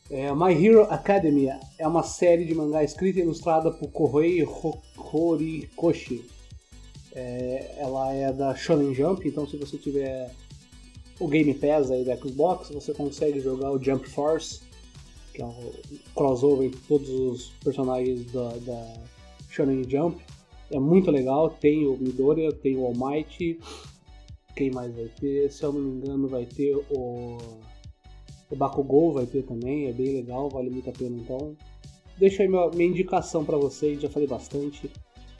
é. 0.09 0.33
My 0.33 0.53
Hero 0.53 0.83
Academia 0.83 1.59
é 1.77 1.87
uma 1.87 2.03
série 2.03 2.45
de 2.45 2.53
mangá 2.53 2.83
escrita 2.83 3.19
e 3.19 3.21
ilustrada 3.23 3.71
por 3.71 3.89
Kohei 3.91 4.43
Horikoshi. 4.97 6.25
É, 7.15 7.75
ela 7.77 8.11
é 8.11 8.33
da 8.33 8.55
Shonen 8.55 8.93
Jump, 8.93 9.27
então 9.27 9.47
se 9.47 9.55
você 9.57 9.77
tiver 9.77 10.31
o 11.19 11.27
Game 11.27 11.53
Pass 11.53 11.91
aí 11.91 12.03
da 12.03 12.17
Xbox, 12.17 12.69
você 12.69 12.93
consegue 12.93 13.39
jogar 13.39 13.71
o 13.71 13.81
Jump 13.81 14.09
Force, 14.09 14.61
que 15.33 15.41
é 15.41 15.45
um 15.45 15.71
crossover 16.15 16.67
entre 16.67 16.79
todos 16.87 17.09
os 17.09 17.49
personagens 17.63 18.31
da, 18.31 18.49
da 18.57 18.93
Shonen 19.49 19.87
Jump. 19.87 20.21
É 20.71 20.79
muito 20.79 21.11
legal. 21.11 21.49
Tem 21.49 21.85
o 21.85 21.97
Midoriya, 21.97 22.51
tem 22.51 22.75
o 22.75 22.85
All 22.85 22.93
Might. 22.95 23.59
Quem 24.55 24.71
mais 24.71 24.93
vai 24.95 25.05
ter? 25.19 25.51
Se 25.51 25.63
eu 25.63 25.73
não 25.73 25.81
me 25.81 25.97
engano, 25.97 26.27
vai 26.27 26.45
ter 26.45 26.75
o. 26.75 27.37
O 28.49 28.55
Bakugou 28.55 29.13
vai 29.13 29.25
ter 29.25 29.43
também. 29.43 29.87
É 29.87 29.93
bem 29.93 30.13
legal, 30.13 30.49
vale 30.49 30.69
muito 30.69 30.89
a 30.89 30.93
pena 30.93 31.15
então. 31.15 31.55
Deixa 32.17 32.43
aí 32.43 32.49
minha, 32.49 32.69
minha 32.69 32.89
indicação 32.89 33.43
para 33.43 33.57
vocês. 33.57 34.01
Já 34.01 34.09
falei 34.09 34.27
bastante 34.27 34.91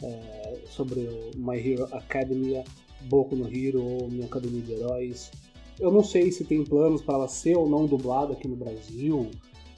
é, 0.04 0.60
sobre 0.70 1.00
o 1.00 1.32
My 1.36 1.58
Hero 1.58 1.86
Academia, 1.92 2.64
Boku 3.02 3.36
no 3.36 3.48
Hero 3.48 3.84
ou 3.84 4.10
Minha 4.10 4.26
Academia 4.26 4.62
de 4.62 4.74
Heróis. 4.74 5.32
Eu 5.80 5.92
não 5.92 6.04
sei 6.04 6.32
se 6.32 6.44
tem 6.44 6.64
planos 6.64 7.02
para 7.02 7.16
ela 7.16 7.28
ser 7.28 7.58
ou 7.58 7.68
não 7.68 7.86
dublada 7.86 8.34
aqui 8.34 8.48
no 8.48 8.56
Brasil 8.56 9.30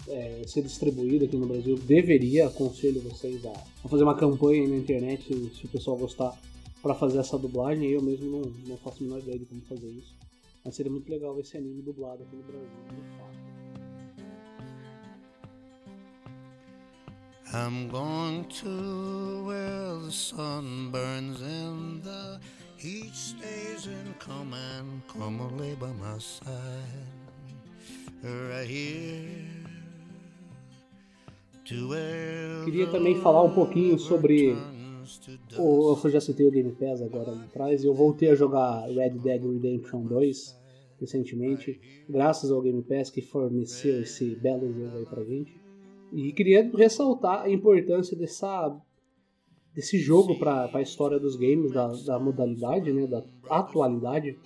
é, 0.08 0.44
ser 0.46 0.62
distribuído 0.62 1.26
aqui 1.26 1.36
no 1.36 1.48
Brasil, 1.48 1.76
deveria, 1.78 2.48
aconselho 2.48 3.02
vocês 3.02 3.46
a, 3.46 3.52
a 3.84 3.90
fazer 3.90 4.04
uma 4.04 4.16
campanha 4.16 4.68
na 4.68 4.76
internet, 4.76 5.24
se, 5.24 5.50
se 5.56 5.66
o 5.66 5.70
pessoal 5.70 5.98
gostar, 5.98 6.38
para 6.82 6.94
fazer 6.94 7.20
essa 7.20 7.38
dublagem. 7.38 7.90
Eu 7.90 8.02
mesmo 8.02 8.30
não, 8.30 8.42
não 8.68 8.78
faço 8.78 9.04
a 9.04 9.04
menor 9.04 9.20
ideia 9.20 9.40
de 9.40 9.46
como 9.46 9.62
fazer 9.62 9.90
isso. 9.90 10.16
Mas 10.64 10.76
seria 10.76 10.92
muito 10.92 11.10
legal 11.10 11.34
ver 11.34 11.42
esse 11.42 11.58
anime 11.58 11.82
dublado 11.82 12.24
aqui 12.24 12.36
no 12.36 12.44
Brasil, 12.44 12.68
de 12.68 13.18
fato. 13.18 13.55
I'm 17.54 17.90
going 17.90 18.46
to 18.46 19.44
where 19.46 20.00
the 20.00 20.12
sun 20.12 20.92
burns 20.92 21.42
and 21.42 22.04
the 22.04 22.40
heat 22.78 23.14
stays 23.14 23.88
in 23.88 24.16
command. 24.20 25.04
Come 25.08 25.40
away 25.40 25.76
by 25.80 25.92
my 25.94 26.18
side. 26.18 26.52
right 28.24 28.68
here 28.68 29.30
to 31.66 31.90
where 31.90 32.66
Queria 32.66 32.88
também 32.88 33.16
falar 33.22 33.44
um 33.44 33.54
pouquinho 33.54 34.00
sobre. 34.00 34.56
Eu 35.56 36.10
já 36.10 36.20
citei 36.20 36.48
o 36.48 36.52
Game 36.52 36.72
Pass 36.72 37.02
agora 37.02 37.32
atrás 37.44 37.84
e 37.84 37.88
eu 37.88 37.94
voltei 37.94 38.30
a 38.32 38.36
jogar 38.36 38.88
Red 38.88 39.12
Dead 39.12 39.44
Redemption 39.44 40.02
2 40.02 40.56
recentemente, 41.00 41.80
graças 42.10 42.50
ao 42.50 42.62
Game 42.62 42.82
Pass 42.82 43.12
que 43.12 43.22
forneceu 43.22 44.02
esse 44.02 44.36
belo 44.36 44.72
jogo 44.74 44.98
aí 44.98 45.06
pra 45.06 45.24
gente. 45.24 45.65
E 46.16 46.32
queria 46.32 46.72
ressaltar 46.74 47.42
a 47.42 47.50
importância 47.50 48.16
dessa, 48.16 48.74
desse 49.74 49.98
jogo 49.98 50.40
para 50.40 50.70
a 50.74 50.82
história 50.82 51.20
dos 51.20 51.36
games, 51.36 51.74
da, 51.74 51.88
da 51.88 52.18
modalidade, 52.18 52.94
né, 52.94 53.06
da 53.06 53.22
atualidade, 53.50 54.40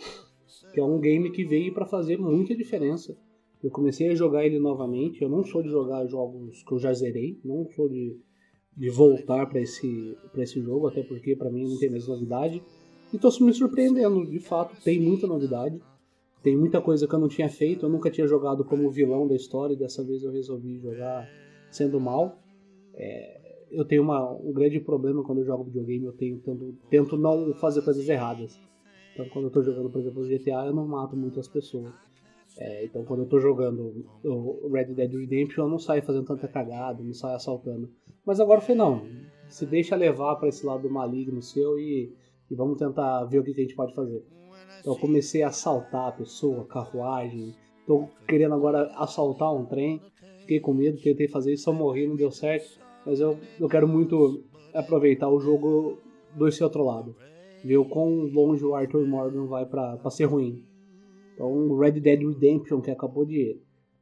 que 0.74 0.80
é 0.80 0.84
um 0.84 1.00
game 1.00 1.30
que 1.30 1.46
veio 1.46 1.72
para 1.72 1.86
fazer 1.86 2.18
muita 2.18 2.56
diferença. 2.56 3.16
Eu 3.64 3.70
comecei 3.70 4.10
a 4.10 4.16
jogar 4.16 4.48
ele 4.48 4.58
novamente. 4.58 5.22
Eu 5.22 5.30
não 5.30 5.44
sou 5.44 5.62
de 5.62 5.70
jogar 5.70 6.08
jogos 6.08 6.64
que 6.64 6.72
eu 6.72 6.80
já 6.80 6.92
zerei, 6.92 7.40
não 7.46 7.68
sou 7.76 7.88
de, 7.88 8.18
de 8.76 8.90
voltar 8.90 9.46
para 9.46 9.62
esse, 9.62 10.18
esse 10.38 10.60
jogo, 10.60 10.88
até 10.88 11.04
porque 11.04 11.36
para 11.36 11.52
mim 11.52 11.70
não 11.70 11.78
tem 11.78 11.92
mais 11.92 12.08
novidade. 12.08 12.64
E 13.14 13.20
tô 13.20 13.30
me 13.42 13.54
surpreendendo, 13.54 14.26
de 14.26 14.40
fato, 14.40 14.76
tem 14.84 15.00
muita 15.00 15.28
novidade. 15.28 15.80
Tem 16.42 16.58
muita 16.58 16.82
coisa 16.82 17.08
que 17.08 17.14
eu 17.14 17.20
não 17.20 17.28
tinha 17.28 17.50
feito, 17.50 17.86
eu 17.86 17.90
nunca 17.90 18.10
tinha 18.10 18.26
jogado 18.26 18.66
como 18.66 18.90
vilão 18.90 19.28
da 19.28 19.36
história 19.36 19.76
e 19.76 19.78
dessa 19.78 20.04
vez 20.04 20.24
eu 20.24 20.32
resolvi 20.32 20.80
jogar 20.80 21.30
sendo 21.70 22.00
mal. 22.00 22.40
É, 22.94 23.40
eu 23.72 23.86
tenho 23.86 24.02
uma, 24.02 24.32
um 24.32 24.52
grande 24.52 24.80
problema 24.80 25.24
quando 25.24 25.40
eu 25.40 25.46
jogo 25.46 25.64
videogame, 25.66 26.06
eu 26.06 26.14
tenho, 26.14 26.40
tento, 26.40 26.76
tento 26.90 27.18
não 27.18 27.54
fazer 27.56 27.82
coisas 27.82 28.08
erradas. 28.08 28.60
Então 29.14 29.28
quando 29.30 29.46
eu 29.46 29.52
tô 29.52 29.62
jogando, 29.62 29.90
por 29.90 30.00
exemplo, 30.00 30.28
GTA, 30.28 30.66
eu 30.66 30.74
não 30.74 30.88
mato 30.88 31.16
muitas 31.16 31.48
pessoas. 31.48 31.94
É, 32.58 32.86
então 32.86 33.04
quando 33.06 33.22
eu 33.22 33.28
tô 33.28 33.40
jogando 33.40 34.06
o 34.24 34.70
Red 34.72 34.94
Dead 34.94 35.14
Redemption, 35.14 35.66
eu 35.66 35.70
não 35.70 35.80
saio 35.80 36.04
fazendo 36.04 36.26
tanta 36.26 36.48
cagada, 36.48 37.04
não 37.04 37.14
saio 37.14 37.36
assaltando. 37.36 37.90
Mas 38.26 38.40
agora 38.40 38.62
falei, 38.62 38.78
não, 38.78 39.06
se 39.48 39.66
deixa 39.66 39.96
levar 39.96 40.36
para 40.36 40.50
esse 40.50 40.66
lado 40.66 40.90
maligno 40.90 41.42
seu 41.42 41.80
e, 41.80 42.14
e, 42.50 42.56
vamos 42.56 42.78
tentar 42.78 43.24
ver 43.26 43.40
o 43.40 43.44
que, 43.44 43.54
que 43.54 43.62
a 43.62 43.64
gente 43.64 43.76
pode 43.76 43.94
fazer. 43.94 44.24
Então 44.80 44.94
eu 44.94 45.00
comecei 45.00 45.44
a 45.44 45.50
assaltar 45.50 46.08
a 46.08 46.12
pessoa, 46.12 46.66
carruagem, 46.66 47.56
tô 47.86 48.08
querendo 48.28 48.56
agora 48.56 48.92
assaltar 48.96 49.54
um 49.54 49.66
trem, 49.66 50.02
fiquei 50.50 50.60
com 50.60 50.74
medo, 50.74 51.00
tentei 51.00 51.28
fazer 51.28 51.54
isso, 51.54 51.66
só 51.66 51.72
morri, 51.72 52.08
não 52.08 52.16
deu 52.16 52.32
certo. 52.32 52.80
Mas 53.06 53.20
eu, 53.20 53.38
eu 53.60 53.70
quero 53.70 53.88
muito 53.88 54.44
aproveitar 54.74 55.30
o 55.30 55.40
jogo 55.40 56.00
desse 56.36 56.64
outro 56.64 56.84
lado. 56.84 57.16
Ver 57.64 57.78
o 57.78 57.86
quão 57.86 58.10
longe 58.26 58.66
o 58.66 58.74
Arthur 58.74 59.06
Morgan 59.06 59.46
vai 59.46 59.66
pra 59.66 60.10
ser 60.10 60.26
ruim. 60.26 60.66
Então, 61.34 61.78
Red 61.78 62.00
Dead 62.00 62.20
Redemption, 62.20 62.82
que 62.82 62.90
acabou 62.90 63.26
de, 63.26 63.60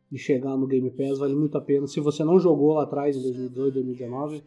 de 0.09 0.17
chegar 0.17 0.55
no 0.55 0.67
Game 0.67 0.89
Pass, 0.91 1.19
vale 1.19 1.35
muito 1.35 1.57
a 1.57 1.61
pena. 1.61 1.85
Se 1.85 1.99
você 1.99 2.23
não 2.23 2.39
jogou 2.39 2.73
lá 2.73 2.83
atrás, 2.83 3.17
em 3.17 3.21
2018, 3.21 3.73
2019, 3.73 4.43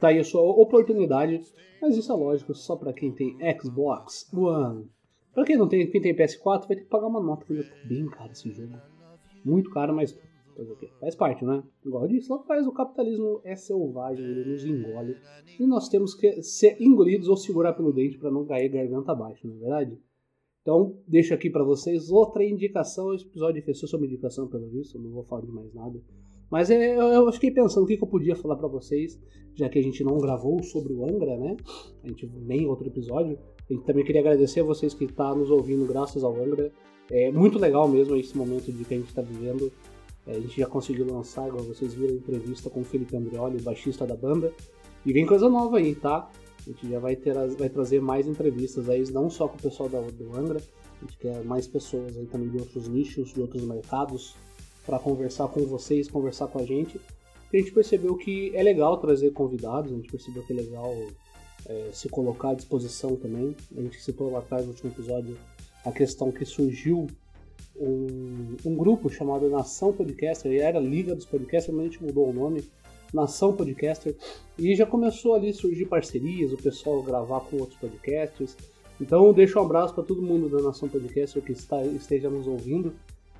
tá 0.00 0.08
aí 0.08 0.18
a 0.18 0.24
sua 0.24 0.42
oportunidade. 0.42 1.40
Mas 1.80 1.96
isso 1.96 2.12
é 2.12 2.14
lógico, 2.14 2.54
só 2.54 2.76
para 2.76 2.92
quem 2.92 3.12
tem 3.12 3.36
Xbox 3.60 4.28
One. 4.32 4.88
Pra 5.32 5.44
quem 5.44 5.56
não 5.56 5.68
tem, 5.68 5.88
quem 5.88 6.00
tem 6.00 6.14
PS4, 6.14 6.66
vai 6.66 6.76
ter 6.76 6.82
que 6.82 6.88
pagar 6.90 7.06
uma 7.06 7.20
nota, 7.20 7.46
bem 7.84 8.06
caro 8.06 8.32
esse 8.32 8.50
jogo. 8.50 8.74
Muito 9.44 9.70
caro, 9.70 9.94
mas 9.94 10.16
Faz 11.00 11.14
parte, 11.14 11.44
né? 11.44 11.62
Igual 11.84 12.04
eu 12.04 12.08
disse 12.08 12.30
lá 12.30 12.36
atrás, 12.36 12.66
o 12.66 12.72
capitalismo 12.72 13.40
é 13.44 13.56
selvagem, 13.56 14.24
ele 14.24 14.50
nos 14.50 14.64
engole. 14.64 15.16
E 15.58 15.66
nós 15.66 15.88
temos 15.88 16.14
que 16.14 16.42
ser 16.42 16.76
engolidos 16.80 17.28
ou 17.28 17.36
segurar 17.36 17.72
pelo 17.72 17.92
dente 17.92 18.18
para 18.18 18.30
não 18.30 18.44
cair 18.44 18.68
garganta 18.68 19.12
abaixo, 19.12 19.46
não 19.46 19.56
é 19.56 19.58
verdade? 19.58 19.98
Então, 20.62 20.96
deixo 21.08 21.34
aqui 21.34 21.50
para 21.50 21.64
vocês 21.64 22.10
outra 22.10 22.44
indicação. 22.44 23.12
Esse 23.12 23.26
episódio 23.26 23.60
aqui 23.60 23.72
é 23.72 23.74
sobre 23.74 24.06
indicação, 24.06 24.46
pelo 24.46 24.68
visto, 24.68 24.96
eu 24.96 25.02
não 25.02 25.10
vou 25.10 25.24
falar 25.24 25.42
de 25.42 25.50
mais 25.50 25.74
nada. 25.74 26.00
Mas 26.48 26.70
é, 26.70 26.96
eu 26.96 27.32
fiquei 27.32 27.50
pensando 27.50 27.84
o 27.84 27.86
que, 27.86 27.94
eu 27.94 28.06
podia 28.06 28.36
falar 28.36 28.56
para 28.56 28.68
vocês, 28.68 29.18
já 29.54 29.68
que 29.68 29.78
a 29.78 29.82
gente 29.82 30.04
não 30.04 30.18
gravou 30.18 30.62
sobre 30.62 30.92
o 30.92 31.02
Angra, 31.02 31.36
né? 31.38 31.56
A 32.04 32.08
gente 32.08 32.26
nem 32.26 32.66
outro 32.66 32.86
episódio. 32.86 33.38
E 33.70 33.78
também 33.78 34.04
queria 34.04 34.20
agradecer 34.20 34.60
a 34.60 34.64
vocês 34.64 34.92
que 34.92 35.04
estão 35.04 35.30
tá 35.30 35.34
nos 35.34 35.50
ouvindo 35.50 35.86
graças 35.86 36.22
ao 36.22 36.36
Angra. 36.36 36.70
É 37.10 37.32
muito 37.32 37.58
legal 37.58 37.88
mesmo 37.88 38.14
esse 38.16 38.36
momento 38.36 38.70
de 38.70 38.84
que 38.84 38.94
a 38.94 38.98
gente 38.98 39.08
está 39.08 39.22
vivendo. 39.22 39.72
É, 40.26 40.36
a 40.36 40.40
gente 40.40 40.60
já 40.60 40.66
conseguiu 40.66 41.06
lançar, 41.06 41.48
igual 41.48 41.64
vocês 41.64 41.94
viram, 41.94 42.14
a 42.14 42.16
entrevista 42.16 42.70
com 42.70 42.80
o 42.80 42.84
Felipe 42.84 43.16
Andreoli, 43.16 43.58
o 43.58 43.62
baixista 43.62 44.06
da 44.06 44.16
banda. 44.16 44.52
E 45.04 45.12
vem 45.12 45.26
coisa 45.26 45.48
nova 45.48 45.78
aí, 45.78 45.94
tá? 45.94 46.30
A 46.60 46.70
gente 46.70 46.88
já 46.88 46.98
vai, 47.00 47.16
ter, 47.16 47.34
vai 47.56 47.68
trazer 47.68 48.00
mais 48.00 48.26
entrevistas 48.26 48.88
aí, 48.88 49.02
não 49.10 49.28
só 49.28 49.48
com 49.48 49.56
o 49.56 49.62
pessoal 49.62 49.88
da, 49.88 50.00
do 50.00 50.36
Angra, 50.36 50.60
a 50.60 51.04
gente 51.04 51.18
quer 51.18 51.44
mais 51.44 51.66
pessoas 51.66 52.16
aí 52.16 52.26
também 52.26 52.48
de 52.48 52.58
outros 52.58 52.86
nichos, 52.86 53.32
de 53.32 53.40
outros 53.40 53.64
mercados, 53.64 54.36
para 54.86 54.98
conversar 54.98 55.48
com 55.48 55.64
vocês, 55.66 56.08
conversar 56.08 56.46
com 56.46 56.60
a 56.60 56.64
gente. 56.64 57.00
a 57.52 57.56
gente 57.56 57.72
percebeu 57.72 58.16
que 58.16 58.54
é 58.54 58.62
legal 58.62 58.96
trazer 58.98 59.32
convidados, 59.32 59.92
a 59.92 59.96
gente 59.96 60.08
percebeu 60.08 60.44
que 60.44 60.52
é 60.52 60.56
legal 60.56 60.94
é, 61.66 61.90
se 61.92 62.08
colocar 62.08 62.50
à 62.50 62.54
disposição 62.54 63.16
também. 63.16 63.56
A 63.76 63.80
gente 63.80 64.00
citou 64.00 64.30
lá 64.30 64.38
atrás 64.38 64.64
no 64.64 64.70
último 64.70 64.90
episódio 64.90 65.36
a 65.84 65.90
questão 65.90 66.30
que 66.30 66.44
surgiu 66.44 67.08
um, 67.76 68.56
um 68.64 68.76
grupo 68.76 69.08
chamado 69.10 69.48
Nação 69.48 69.92
Podcaster, 69.92 70.52
e 70.52 70.58
era 70.58 70.78
Liga 70.78 71.14
dos 71.14 71.24
Podcasters, 71.24 71.76
mas 71.76 71.86
a 71.86 71.88
gente 71.88 72.04
mudou 72.04 72.28
o 72.28 72.32
nome, 72.32 72.64
Nação 73.12 73.52
Podcaster, 73.52 74.14
e 74.58 74.74
já 74.74 74.86
começou 74.86 75.34
ali 75.34 75.50
a 75.50 75.54
surgir 75.54 75.86
parcerias, 75.86 76.52
o 76.52 76.56
pessoal 76.56 77.02
gravar 77.02 77.40
com 77.40 77.56
outros 77.56 77.78
podcasters. 77.78 78.56
Então 79.00 79.32
deixo 79.32 79.58
um 79.58 79.62
abraço 79.62 79.94
para 79.94 80.04
todo 80.04 80.22
mundo 80.22 80.48
da 80.48 80.62
Nação 80.62 80.88
Podcaster 80.88 81.42
que 81.42 81.52
está, 81.52 81.84
esteja 81.84 82.30
nos 82.30 82.46
ouvindo. 82.46 82.94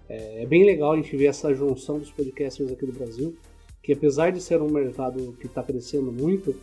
É, 0.09 0.43
é 0.43 0.47
bem 0.47 0.65
legal 0.65 0.93
a 0.93 0.97
gente 0.97 1.17
ver 1.17 1.27
essa 1.27 1.55
junção 1.55 1.99
dos 1.99 2.11
podcasters 2.11 2.71
aqui 2.71 2.85
do 2.85 2.93
Brasil, 2.93 3.37
que 3.83 3.93
apesar 3.93 4.31
de 4.31 4.41
ser 4.41 4.61
um 4.61 4.71
mercado 4.71 5.35
que 5.41 5.47
está 5.47 5.63
crescendo 5.63 6.13
muito, 6.13 6.55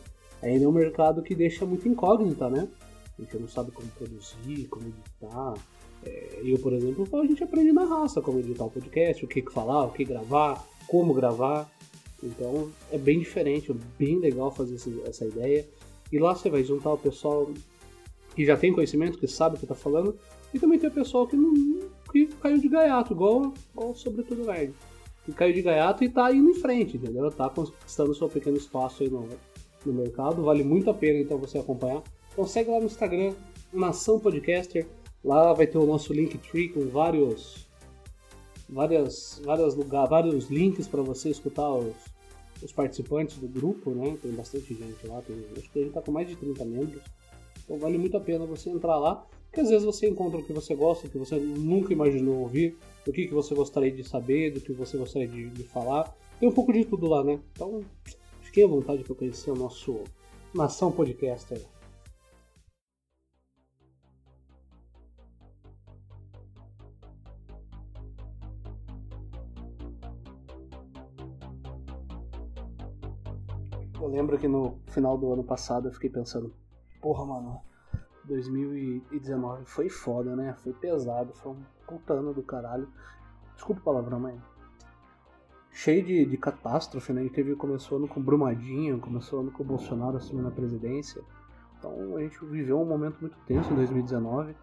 ainda 0.41 0.65
é 0.65 0.67
um 0.67 0.71
mercado 0.71 1.21
que 1.21 1.33
deixa 1.33 1.65
muito 1.65 1.87
incógnita, 1.87 2.49
né? 2.49 2.67
A 3.17 3.21
gente 3.21 3.37
não 3.37 3.47
sabe 3.47 3.71
como 3.71 3.87
produzir, 3.89 4.67
como 4.67 4.87
editar, 4.87 5.53
eu, 6.43 6.57
por 6.59 6.73
exemplo, 6.73 7.07
a 7.19 7.25
gente 7.25 7.43
aprende 7.43 7.71
na 7.71 7.85
raça 7.85 8.21
como 8.21 8.39
editar 8.39 8.65
um 8.65 8.69
podcast, 8.69 9.23
o 9.23 9.27
que 9.27 9.41
falar, 9.41 9.85
o 9.85 9.91
que 9.91 10.03
gravar, 10.03 10.65
como 10.87 11.13
gravar. 11.13 11.69
Então 12.21 12.69
é 12.91 12.97
bem 12.97 13.19
diferente, 13.19 13.71
é 13.71 13.75
bem 13.97 14.19
legal 14.19 14.51
fazer 14.51 14.75
essa 15.05 15.25
ideia. 15.25 15.65
E 16.11 16.17
lá 16.17 16.35
você 16.35 16.49
vai 16.49 16.63
juntar 16.63 16.93
o 16.93 16.97
pessoal 16.97 17.49
que 18.35 18.45
já 18.45 18.57
tem 18.57 18.73
conhecimento, 18.73 19.17
que 19.17 19.27
sabe 19.27 19.55
o 19.55 19.59
que 19.59 19.65
está 19.65 19.75
falando, 19.75 20.17
e 20.53 20.59
também 20.59 20.79
tem 20.79 20.89
o 20.89 20.93
pessoal 20.93 21.27
que, 21.27 21.35
não, 21.35 21.53
que 22.11 22.27
caiu 22.41 22.57
de 22.57 22.67
gaiato, 22.67 23.13
igual, 23.13 23.53
igual 23.73 23.95
Sobretudo 23.95 24.45
Nerd. 24.45 24.73
Que 25.25 25.31
caiu 25.31 25.53
de 25.53 25.61
gaiato 25.61 26.03
e 26.03 26.07
está 26.07 26.31
indo 26.31 26.49
em 26.49 26.55
frente, 26.55 26.97
entendeu? 26.97 27.27
Está 27.27 27.49
conquistando 27.49 28.15
seu 28.15 28.27
pequeno 28.27 28.57
espaço 28.57 29.03
aí 29.03 29.09
no, 29.09 29.27
no 29.85 29.93
mercado. 29.93 30.41
Vale 30.41 30.63
muito 30.63 30.89
a 30.89 30.93
pena 30.93 31.19
então 31.19 31.37
você 31.37 31.59
acompanhar. 31.59 32.01
Então 32.31 32.47
segue 32.47 32.71
lá 32.71 32.79
no 32.79 32.85
Instagram, 32.85 33.33
Nação 33.71 34.19
Podcaster 34.19 34.87
Lá 35.23 35.53
vai 35.53 35.67
ter 35.67 35.77
o 35.77 35.85
nosso 35.85 36.13
Linktree 36.13 36.69
com 36.69 36.87
vários 36.87 37.69
várias, 38.69 39.41
várias 39.43 39.75
lugar, 39.75 40.07
vários 40.07 40.49
links 40.49 40.87
para 40.87 41.01
você 41.01 41.29
escutar 41.29 41.69
os, 41.73 41.95
os 42.61 42.71
participantes 42.71 43.37
do 43.37 43.47
grupo, 43.47 43.91
né? 43.91 44.17
Tem 44.21 44.31
bastante 44.31 44.73
gente 44.73 45.07
lá, 45.07 45.21
tem, 45.21 45.35
acho 45.57 45.69
que 45.71 45.79
a 45.79 45.83
gente 45.83 45.93
tá 45.93 46.01
com 46.01 46.11
mais 46.11 46.27
de 46.27 46.35
30 46.35 46.63
membros. 46.65 47.01
Então 47.63 47.77
vale 47.77 47.97
muito 47.97 48.15
a 48.15 48.19
pena 48.19 48.45
você 48.45 48.69
entrar 48.69 48.97
lá, 48.97 49.25
porque 49.47 49.61
às 49.61 49.69
vezes 49.69 49.85
você 49.85 50.07
encontra 50.07 50.39
o 50.39 50.43
que 50.43 50.53
você 50.53 50.75
gosta, 50.75 51.07
o 51.07 51.09
que 51.09 51.17
você 51.17 51.35
nunca 51.35 51.91
imaginou 51.91 52.39
ouvir, 52.39 52.77
o 53.05 53.11
que, 53.11 53.27
que 53.27 53.33
você 53.33 53.55
gostaria 53.55 53.91
de 53.91 54.03
saber, 54.03 54.51
do 54.51 54.61
que 54.61 54.71
você 54.71 54.97
gostaria 54.97 55.27
de, 55.27 55.49
de 55.49 55.63
falar. 55.63 56.15
Tem 56.39 56.47
um 56.47 56.51
pouco 56.51 56.71
de 56.71 56.85
tudo 56.85 57.07
lá, 57.07 57.23
né? 57.23 57.39
Então 57.53 57.81
fiquem 58.41 58.63
à 58.63 58.67
vontade 58.67 59.03
para 59.03 59.15
conhecer 59.15 59.51
o 59.51 59.55
nosso 59.55 60.03
Nação 60.53 60.91
Podcaster. 60.91 61.61
Eu 74.09 74.13
lembro 74.15 74.39
que 74.39 74.47
no 74.47 74.79
final 74.87 75.15
do 75.15 75.31
ano 75.31 75.43
passado 75.43 75.87
eu 75.87 75.91
fiquei 75.91 76.09
pensando, 76.09 76.51
porra, 76.99 77.23
mano, 77.27 77.61
2019 78.23 79.65
foi 79.65 79.87
foda, 79.87 80.35
né? 80.35 80.55
Foi 80.63 80.73
pesado, 80.73 81.31
foi 81.35 81.51
um 81.51 81.61
puta 81.85 82.13
ano 82.13 82.33
do 82.33 82.41
caralho. 82.41 82.89
Desculpa 83.53 83.81
o 83.81 83.83
palavrão, 83.83 84.19
mas. 84.19 84.41
Cheio 85.71 86.03
de, 86.03 86.25
de 86.25 86.37
catástrofe, 86.37 87.13
né? 87.13 87.21
A 87.21 87.23
gente 87.25 87.35
teve, 87.35 87.55
começou 87.55 87.99
ano 87.99 88.07
com 88.07 88.19
Brumadinho, 88.19 88.99
começou 88.99 89.41
ano 89.41 89.51
com 89.51 89.61
o 89.61 89.65
Bolsonaro 89.65 90.17
assumindo 90.17 90.47
a 90.47 90.51
presidência. 90.51 91.21
Então 91.77 92.17
a 92.17 92.21
gente 92.21 92.43
viveu 92.45 92.81
um 92.81 92.85
momento 92.85 93.19
muito 93.21 93.37
tenso 93.45 93.71
em 93.71 93.75
2019. 93.75 94.55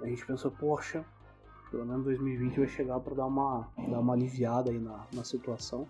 A 0.00 0.06
gente 0.06 0.24
pensou, 0.24 0.50
poxa, 0.50 1.04
pelo 1.70 1.84
menos 1.84 2.02
2020 2.02 2.60
vai 2.60 2.68
chegar 2.68 2.98
para 3.00 3.14
dar 3.14 3.26
uma, 3.26 3.68
dar 3.76 4.00
uma 4.00 4.14
aliviada 4.14 4.70
aí 4.70 4.78
na, 4.78 5.04
na 5.12 5.22
situação. 5.22 5.86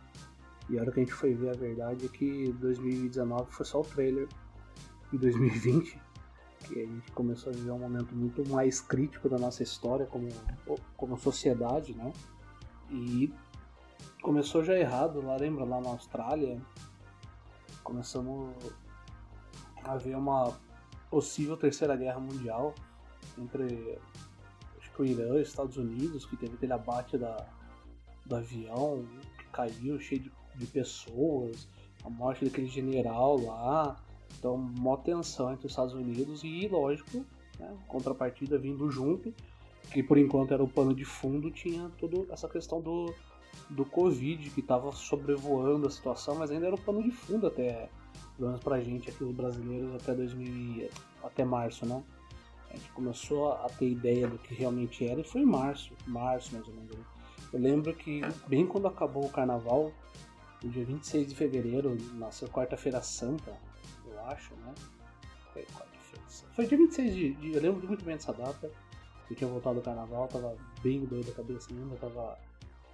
E 0.69 0.79
a 0.79 0.83
hora 0.83 0.91
que 0.91 1.01
a 1.01 1.03
gente 1.03 1.13
foi 1.13 1.35
ver 1.35 1.51
a 1.51 1.55
verdade 1.55 2.07
é 2.07 2.09
que 2.09 2.53
2019 2.55 3.53
foi 3.53 3.65
só 3.65 3.81
o 3.81 3.85
trailer. 3.85 4.29
E 5.13 5.19
2020, 5.19 6.01
que 6.65 6.81
a 6.81 6.87
gente 6.87 7.13
começou 7.13 7.53
a 7.53 7.57
viver 7.57 7.71
um 7.71 7.79
momento 7.79 8.15
muito 8.15 8.49
mais 8.49 8.81
crítico 8.81 9.29
da 9.29 9.39
nossa 9.39 9.63
história 9.63 10.05
como, 10.07 10.29
como 10.97 11.17
sociedade, 11.17 11.95
né? 11.95 12.13
E 12.91 13.33
começou 14.21 14.65
já 14.65 14.77
errado, 14.77 15.25
lá 15.25 15.37
lembra, 15.37 15.65
lá 15.65 15.81
na 15.81 15.91
Austrália, 15.91 16.61
começamos 17.85 18.53
a 19.85 19.97
ver 19.97 20.17
uma 20.17 20.53
possível 21.09 21.57
terceira 21.57 21.95
guerra 21.95 22.19
mundial 22.19 22.75
entre 23.39 23.99
acho 24.79 24.91
que 24.91 25.03
o 25.03 25.05
Irã 25.05 25.39
e 25.39 25.43
os 25.43 25.49
Estados 25.49 25.77
Unidos, 25.77 26.27
que 26.27 26.37
teve 26.37 26.55
aquele 26.55 26.73
abate 26.73 27.17
da, 27.17 27.47
do 28.25 28.37
avião 28.37 29.07
que 29.39 29.45
caiu 29.47 30.01
cheio 30.01 30.23
de, 30.23 30.33
de 30.57 30.67
pessoas, 30.67 31.69
a 32.05 32.11
morte 32.11 32.45
daquele 32.45 32.69
general 32.69 33.39
lá. 33.41 33.97
Então, 34.39 34.57
mó 34.57 34.97
tensão 34.97 35.53
entre 35.53 35.67
os 35.67 35.73
Estados 35.73 35.95
Unidos 35.95 36.43
e, 36.45 36.69
lógico, 36.69 37.25
né, 37.59 37.75
contrapartida 37.89 38.59
vindo 38.59 38.91
junto, 38.91 39.33
que 39.93 40.03
por 40.03 40.19
enquanto 40.19 40.53
era 40.53 40.63
o 40.63 40.69
pano 40.69 40.95
de 40.95 41.05
fundo, 41.05 41.51
tinha 41.51 41.91
toda 41.99 42.33
essa 42.33 42.49
questão 42.49 42.81
do, 42.81 43.15
do 43.71 43.85
Covid 43.85 44.51
que 44.51 44.61
estava 44.61 44.93
sobrevoando 44.93 45.87
a 45.87 45.91
situação, 45.91 46.37
mas 46.37 46.51
ainda 46.51 46.67
era 46.67 46.75
o 46.75 46.81
pano 46.81 47.03
de 47.03 47.11
fundo 47.11 47.47
até, 47.47 47.89
pelo 48.37 48.49
menos 48.49 48.63
pra 48.63 48.81
gente 48.81 49.11
aqui, 49.11 49.25
os 49.25 49.35
brasileiros, 49.35 49.95
até 49.95 50.15
2000, 50.15 50.89
até 51.23 51.45
março, 51.45 51.87
né? 51.87 52.03
A 52.71 52.77
gente 52.77 52.91
começou 52.93 53.53
a 53.53 53.69
ter 53.79 53.89
ideia 53.89 54.29
do 54.29 54.39
que 54.39 54.55
realmente 54.55 55.07
era 55.07 55.21
e 55.21 55.25
foi 55.25 55.41
em 55.41 55.47
março, 55.47 55.93
março 56.07 56.53
mais 56.53 56.67
ou 56.69 56.75
menos. 56.75 56.97
Eu 57.53 57.61
lembro 57.61 57.95
que 57.95 58.21
bem 58.49 58.67
quando 58.67 58.87
acabou 58.89 59.25
o 59.25 59.31
carnaval, 59.31 59.93
no 60.67 60.73
dia 60.73 60.85
26 60.85 61.29
de 61.29 61.35
fevereiro, 61.37 61.97
na 62.15 62.29
quarta-feira 62.49 63.01
santa, 63.01 63.57
eu 64.05 64.21
acho, 64.27 64.53
né? 64.57 64.75
Foi 65.53 65.63
quarta-feira 65.63 66.25
Foi 66.55 66.67
dia 66.67 66.77
26 66.77 67.15
de, 67.15 67.35
de, 67.35 67.55
Eu 67.55 67.63
lembro 67.63 67.87
muito 67.87 68.05
bem 68.05 68.17
dessa 68.17 68.33
data. 68.33 68.71
Eu 69.31 69.37
tinha 69.37 69.49
voltado 69.49 69.77
do 69.77 69.83
carnaval, 69.83 70.29
tava 70.29 70.57
bem 70.83 71.05
doido 71.05 71.27
da 71.27 71.33
cabeça 71.33 71.69
ainda, 71.71 71.97
tava 71.97 72.39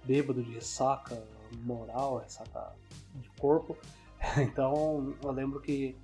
bêbado 0.05 0.43
de 0.43 0.51
ressaca 0.53 1.21
moral, 1.63 2.19
ressaca 2.19 2.75
de 3.15 3.29
corpo. 3.39 3.75
Então 4.37 5.13
eu 5.21 5.31
lembro 5.31 5.59
que 5.59 5.97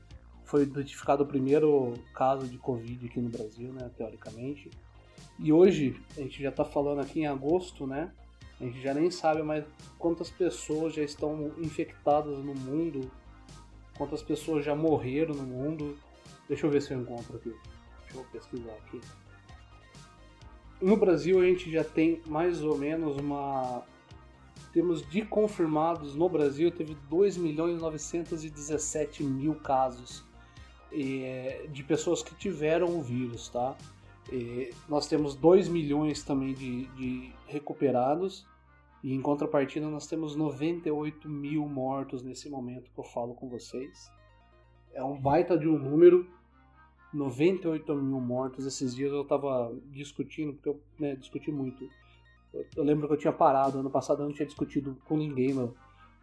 foi 0.44 0.64
identificado 0.64 1.24
o 1.24 1.26
primeiro 1.26 1.94
caso 2.14 2.48
de 2.50 2.58
Covid 2.58 3.06
aqui 3.06 3.22
no 3.22 3.30
Brasil, 3.30 3.72
né, 3.72 3.90
teoricamente. 3.96 4.70
E 5.40 5.54
hoje, 5.54 5.98
a 6.18 6.22
gente 6.22 6.44
já 6.44 6.50
está 6.50 6.66
falando 6.66 7.00
aqui 7.00 7.22
em 7.22 7.28
agosto, 7.28 7.88
né? 7.88 8.12
A 8.60 8.66
gente 8.66 8.82
já 8.82 8.94
nem 8.94 9.10
sabe 9.10 9.42
mais 9.42 9.64
quantas 9.98 10.30
pessoas 10.30 10.94
já 10.94 11.02
estão 11.02 11.52
infectadas 11.58 12.38
no 12.40 12.54
mundo, 12.54 13.10
quantas 13.98 14.22
pessoas 14.22 14.66
já 14.66 14.76
morreram 14.76 15.34
no 15.34 15.44
mundo. 15.44 15.98
Deixa 16.48 16.66
eu 16.66 16.70
ver 16.70 16.82
se 16.82 16.94
eu 16.94 17.00
encontro 17.00 17.38
aqui. 17.38 17.56
Deixa 18.04 18.18
eu 18.18 18.24
pesquisar 18.32 18.74
aqui. 18.74 19.00
No 20.82 20.98
Brasil 20.98 21.40
a 21.40 21.46
gente 21.46 21.72
já 21.72 21.84
tem 21.84 22.22
mais 22.26 22.62
ou 22.62 22.78
menos 22.78 23.18
uma. 23.18 23.84
Temos 24.74 25.08
de 25.10 25.24
confirmados 25.24 26.16
no 26.16 26.30
Brasil, 26.30 26.70
teve 26.70 26.96
2 27.10 27.38
milhões 27.38 27.78
e 27.78 27.82
917 27.82 29.24
mil 29.24 29.56
casos 29.56 30.24
é, 30.92 31.66
de 31.72 31.84
pessoas 31.84 32.22
que 32.22 32.36
tiveram 32.36 33.00
o 33.00 33.02
vírus, 33.02 33.50
tá? 33.50 33.76
É, 34.32 34.70
nós 34.88 35.08
temos 35.08 35.34
2 35.34 35.68
milhões 35.68 36.24
também 36.24 36.54
de, 36.54 36.86
de 36.90 37.32
recuperados 37.48 38.46
e 39.04 39.14
em 39.14 39.22
contrapartida 39.22 39.88
nós 39.88 40.08
temos 40.08 40.36
98 40.36 41.30
mil 41.30 41.68
mortos 41.68 42.22
nesse 42.22 42.50
momento 42.50 42.92
que 42.92 43.00
eu 43.00 43.04
falo 43.04 43.34
com 43.34 43.48
vocês. 43.48 44.12
É 44.94 45.04
um 45.04 45.20
baita 45.20 45.58
de 45.58 45.68
um 45.68 45.78
número 45.78 46.28
98 47.14 47.96
mil 47.96 48.20
mortos. 48.20 48.66
Esses 48.66 48.94
dias 48.94 49.12
eu 49.12 49.24
tava 49.24 49.74
discutindo, 49.88 50.54
porque 50.54 50.70
eu 50.70 50.82
né, 51.00 51.16
discuti 51.16 51.52
muito. 51.52 51.88
Eu, 52.76 52.84
lembro 52.84 53.08
que 53.08 53.14
eu 53.14 53.18
tinha 53.18 53.34
parado, 53.34 53.80
ano 53.80 53.90
passado 53.90 54.22
eu 54.22 54.28
não 54.28 54.34
tinha 54.34 54.46
discutido 54.46 54.98
com 55.06 55.16
ninguém 55.16 55.54
no, 55.54 55.76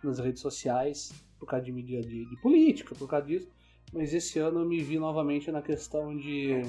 nas 0.02 0.18
redes 0.18 0.42
sociais, 0.42 1.12
por 1.38 1.46
causa 1.46 1.64
de 1.64 1.72
mídia 1.72 2.00
de, 2.02 2.24
de, 2.26 2.36
política, 2.40 2.94
por 2.94 3.08
causa 3.08 3.26
disso. 3.26 3.48
Mas 3.92 4.12
esse 4.12 4.38
ano 4.38 4.60
eu 4.60 4.66
me 4.66 4.82
vi 4.82 4.98
novamente 4.98 5.50
na 5.50 5.62
questão 5.62 6.16
de. 6.16 6.62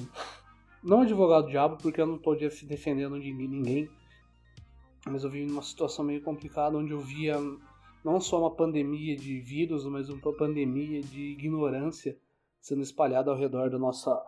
Não 0.84 1.02
advogado 1.02 1.50
diabo, 1.50 1.78
porque 1.78 2.00
eu 2.00 2.06
não 2.06 2.16
estou 2.16 2.36
defendendo 2.36 3.20
de 3.20 3.34
ninguém, 3.34 3.90
mas 5.10 5.24
eu 5.24 5.30
vi 5.30 5.46
numa 5.46 5.62
situação 5.62 6.06
meio 6.06 6.22
complicada 6.22 6.78
onde 6.78 6.92
eu 6.92 7.00
via 7.00 7.36
não 8.04 8.22
só 8.22 8.40
uma 8.40 8.56
pandemia 8.56 9.16
de 9.16 9.40
vírus, 9.40 9.86
mas 9.86 10.10
uma 10.10 10.34
pandemia 10.34 11.02
de 11.02 11.32
ignorância 11.32 12.18
sendo 12.60 12.82
espalhada 12.82 13.32
ao 13.32 13.38
redor 13.38 13.70
da 13.70 13.80
nossa, 13.80 14.22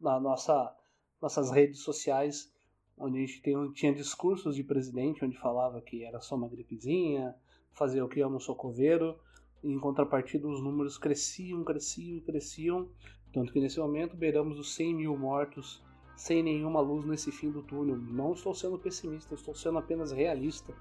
da 0.00 0.20
nossa, 0.20 0.76
nossas 1.20 1.50
redes 1.50 1.80
sociais, 1.80 2.52
onde 2.96 3.18
a 3.18 3.20
gente 3.20 3.42
tem, 3.42 3.72
tinha 3.72 3.94
discursos 3.94 4.54
de 4.54 4.62
presidente 4.62 5.24
onde 5.24 5.36
falava 5.38 5.80
que 5.80 6.04
era 6.04 6.20
só 6.20 6.36
uma 6.36 6.48
gripezinha, 6.48 7.34
fazer 7.72 8.02
o 8.02 8.08
que 8.08 8.20
eu 8.20 8.30
não 8.30 8.38
sou 8.38 8.54
coveiro, 8.54 9.18
e 9.62 9.72
em 9.72 9.78
contrapartida 9.78 10.46
os 10.46 10.62
números 10.62 10.98
cresciam, 10.98 11.64
cresciam, 11.64 12.20
cresciam, 12.20 12.88
tanto 13.32 13.52
que 13.52 13.60
nesse 13.60 13.80
momento 13.80 14.16
beiramos 14.16 14.58
os 14.58 14.74
100 14.74 14.94
mil 14.94 15.16
mortos 15.16 15.82
sem 16.16 16.42
nenhuma 16.42 16.80
luz 16.80 17.04
nesse 17.04 17.30
fim 17.32 17.50
do 17.50 17.62
túnel. 17.62 17.96
Não 17.96 18.32
estou 18.32 18.54
sendo 18.54 18.78
pessimista, 18.78 19.34
estou 19.34 19.54
sendo 19.54 19.78
apenas 19.78 20.12
realista. 20.12 20.72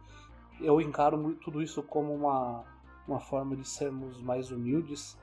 Eu 0.62 0.80
encaro 0.80 1.36
tudo 1.36 1.62
isso 1.62 1.82
como 1.82 2.14
uma, 2.14 2.64
uma 3.08 3.20
forma 3.20 3.56
de 3.56 3.68
sermos 3.68 4.22
mais 4.22 4.52
humildes, 4.52 5.18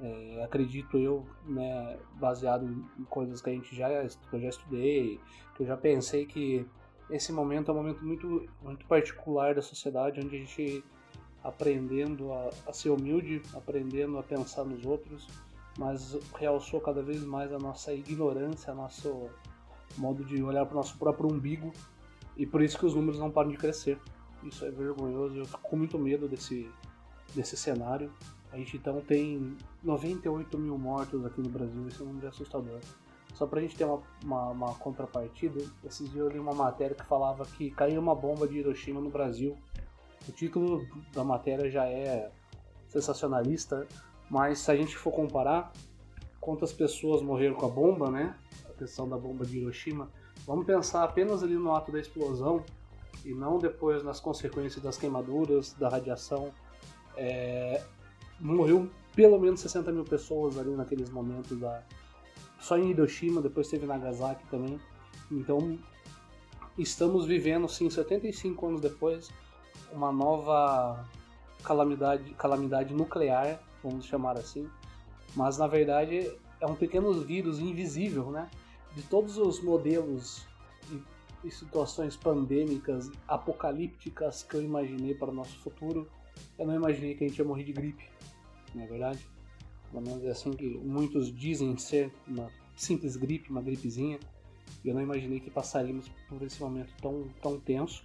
é, 0.00 0.42
acredito 0.44 0.98
eu, 0.98 1.24
né, 1.46 1.98
baseado 2.14 2.66
em 2.98 3.04
coisas 3.04 3.40
que 3.40 3.48
a 3.48 3.52
gente 3.52 3.74
já, 3.74 3.88
que 4.06 4.36
eu 4.36 4.40
já 4.40 4.48
estudei, 4.48 5.20
que 5.54 5.62
eu 5.62 5.66
já 5.66 5.76
pensei 5.76 6.26
que 6.26 6.66
esse 7.08 7.32
momento 7.32 7.70
é 7.70 7.74
um 7.74 7.76
momento 7.76 8.04
muito, 8.04 8.46
muito 8.62 8.84
particular 8.86 9.54
da 9.54 9.62
sociedade, 9.62 10.20
onde 10.22 10.36
a 10.36 10.38
gente 10.38 10.84
aprendendo 11.42 12.32
a, 12.32 12.50
a 12.66 12.72
ser 12.72 12.90
humilde, 12.90 13.40
aprendendo 13.54 14.18
a 14.18 14.22
pensar 14.22 14.64
nos 14.64 14.84
outros, 14.84 15.26
mas 15.78 16.16
realçou 16.38 16.80
cada 16.80 17.02
vez 17.02 17.22
mais 17.24 17.52
a 17.52 17.58
nossa 17.58 17.92
ignorância, 17.92 18.74
nosso 18.74 19.28
modo 19.96 20.24
de 20.24 20.42
olhar 20.42 20.64
para 20.66 20.74
o 20.74 20.76
nosso 20.76 20.96
próprio 20.98 21.30
umbigo, 21.30 21.72
e 22.36 22.46
por 22.46 22.62
isso 22.62 22.78
que 22.78 22.86
os 22.86 22.94
números 22.94 23.18
não 23.18 23.30
param 23.30 23.50
de 23.50 23.56
crescer. 23.56 23.98
Isso 24.42 24.64
é 24.64 24.70
vergonhoso, 24.70 25.36
eu 25.36 25.44
fico 25.44 25.60
com 25.62 25.76
muito 25.76 25.98
medo 25.98 26.28
desse, 26.28 26.70
desse 27.34 27.56
cenário. 27.56 28.12
A 28.52 28.56
gente 28.56 28.76
então 28.76 29.00
tem 29.00 29.56
98 29.82 30.58
mil 30.58 30.78
mortos 30.78 31.24
aqui 31.24 31.40
no 31.40 31.48
Brasil, 31.48 31.88
isso 31.88 32.02
é 32.02 32.06
um 32.06 32.08
número 32.08 32.28
assustador. 32.28 32.78
Só 33.34 33.46
pra 33.46 33.60
gente 33.60 33.76
ter 33.76 33.84
uma, 33.84 34.02
uma, 34.24 34.48
uma, 34.50 34.74
contrapartida, 34.74 35.62
esses 35.84 36.10
dias 36.10 36.24
eu 36.24 36.30
li 36.30 36.38
uma 36.38 36.54
matéria 36.54 36.96
que 36.96 37.04
falava 37.04 37.44
que 37.44 37.70
caiu 37.70 38.00
uma 38.00 38.14
bomba 38.14 38.48
de 38.48 38.58
Hiroshima 38.58 39.00
no 39.00 39.10
Brasil. 39.10 39.56
O 40.26 40.32
título 40.32 40.86
da 41.12 41.22
matéria 41.22 41.70
já 41.70 41.86
é 41.86 42.30
sensacionalista, 42.88 43.86
mas 44.30 44.58
se 44.60 44.70
a 44.70 44.76
gente 44.76 44.96
for 44.96 45.12
comparar 45.12 45.72
quantas 46.40 46.72
pessoas 46.72 47.22
morreram 47.22 47.54
com 47.54 47.66
a 47.66 47.68
bomba, 47.68 48.10
né? 48.10 48.36
A 48.68 48.72
questão 48.72 49.08
da 49.08 49.16
bomba 49.16 49.44
de 49.44 49.58
Hiroshima, 49.58 50.10
vamos 50.46 50.64
pensar 50.64 51.04
apenas 51.04 51.42
ali 51.42 51.54
no 51.54 51.74
ato 51.74 51.90
da 51.90 52.00
explosão 52.00 52.64
e 53.24 53.32
não 53.34 53.58
depois 53.58 54.04
nas 54.04 54.20
consequências 54.20 54.82
das 54.82 54.96
queimaduras, 54.96 55.72
da 55.72 55.88
radiação. 55.88 56.52
É, 57.16 57.82
morreu 58.38 58.90
pelo 59.14 59.38
menos 59.38 59.60
60 59.60 59.90
mil 59.90 60.04
pessoas 60.04 60.58
ali 60.58 60.74
naqueles 60.74 61.10
momentos 61.10 61.58
da 61.58 61.82
só 62.60 62.76
em 62.76 62.90
Hiroshima, 62.90 63.40
depois 63.40 63.68
teve 63.68 63.86
Nagasaki 63.86 64.46
também. 64.46 64.80
Então 65.30 65.78
estamos 66.76 67.26
vivendo 67.26 67.68
sim 67.68 67.88
75 67.88 68.66
anos 68.66 68.80
depois 68.80 69.30
uma 69.92 70.12
nova 70.12 71.04
calamidade 71.62 72.34
calamidade 72.34 72.94
nuclear, 72.94 73.60
vamos 73.88 74.06
chamar 74.06 74.38
assim. 74.38 74.68
Mas 75.34 75.58
na 75.58 75.66
verdade 75.66 76.30
é 76.60 76.66
um 76.66 76.74
pequeno 76.74 77.12
vírus 77.12 77.58
invisível, 77.58 78.30
né? 78.30 78.50
De 78.94 79.02
todos 79.02 79.36
os 79.36 79.62
modelos 79.62 80.46
e 81.44 81.50
situações 81.50 82.16
pandêmicas, 82.16 83.10
apocalípticas 83.28 84.42
que 84.42 84.54
eu 84.54 84.62
imaginei 84.62 85.14
para 85.14 85.30
o 85.30 85.34
nosso 85.34 85.56
futuro, 85.58 86.08
eu 86.58 86.66
não 86.66 86.74
imaginei 86.74 87.14
que 87.14 87.24
a 87.24 87.28
gente 87.28 87.38
ia 87.38 87.44
morrer 87.44 87.64
de 87.64 87.72
gripe 87.72 88.16
não 88.76 88.84
é 88.84 88.86
verdade? 88.86 89.26
Pelo 89.90 90.04
menos 90.04 90.24
é 90.24 90.30
assim 90.30 90.52
que 90.52 90.78
muitos 90.78 91.34
dizem 91.34 91.76
ser 91.78 92.12
uma 92.26 92.50
simples 92.76 93.16
gripe, 93.16 93.50
uma 93.50 93.62
gripezinha. 93.62 94.20
Eu 94.84 94.94
não 94.94 95.00
imaginei 95.00 95.40
que 95.40 95.50
passaríamos 95.50 96.08
por 96.28 96.42
esse 96.42 96.60
momento 96.60 96.92
tão, 97.00 97.28
tão 97.40 97.58
tenso. 97.58 98.04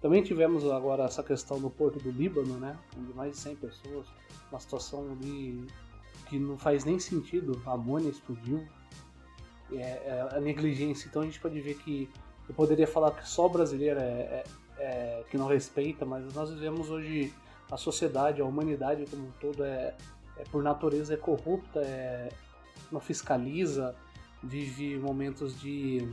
Também 0.00 0.22
tivemos 0.22 0.64
agora 0.64 1.04
essa 1.04 1.22
questão 1.22 1.60
no 1.60 1.70
porto 1.70 1.98
do 1.98 2.10
Líbano, 2.10 2.58
né? 2.58 2.78
Onde 2.96 3.12
mais 3.12 3.32
de 3.32 3.38
100 3.38 3.56
pessoas, 3.56 4.06
uma 4.50 4.60
situação 4.60 5.12
ali 5.12 5.66
que 6.28 6.38
não 6.38 6.58
faz 6.58 6.84
nem 6.84 6.98
sentido. 6.98 7.60
A 7.66 7.72
amônia 7.72 8.10
explodiu. 8.10 8.66
É, 9.70 9.76
é, 9.76 10.28
a 10.32 10.40
negligência. 10.40 11.08
Então 11.08 11.20
a 11.20 11.24
gente 11.26 11.38
pode 11.38 11.60
ver 11.60 11.74
que 11.74 12.08
eu 12.48 12.54
poderia 12.54 12.86
falar 12.86 13.10
que 13.10 13.28
só 13.28 13.46
brasileiro 13.48 14.00
é, 14.00 14.02
é, 14.02 14.44
é 14.78 15.24
que 15.30 15.36
não 15.36 15.46
respeita, 15.46 16.06
mas 16.06 16.32
nós 16.32 16.50
vivemos 16.50 16.88
hoje 16.88 17.34
a 17.70 17.76
sociedade, 17.76 18.40
a 18.40 18.46
humanidade 18.46 19.04
como 19.10 19.26
um 19.26 19.32
todo 19.32 19.62
é, 19.62 19.94
é 20.38 20.44
por 20.44 20.62
natureza 20.62 21.12
é 21.12 21.16
corrupta, 21.18 21.80
é, 21.80 22.30
não 22.90 22.98
fiscaliza, 22.98 23.94
vive 24.42 24.96
momentos 24.98 25.60
de. 25.60 26.08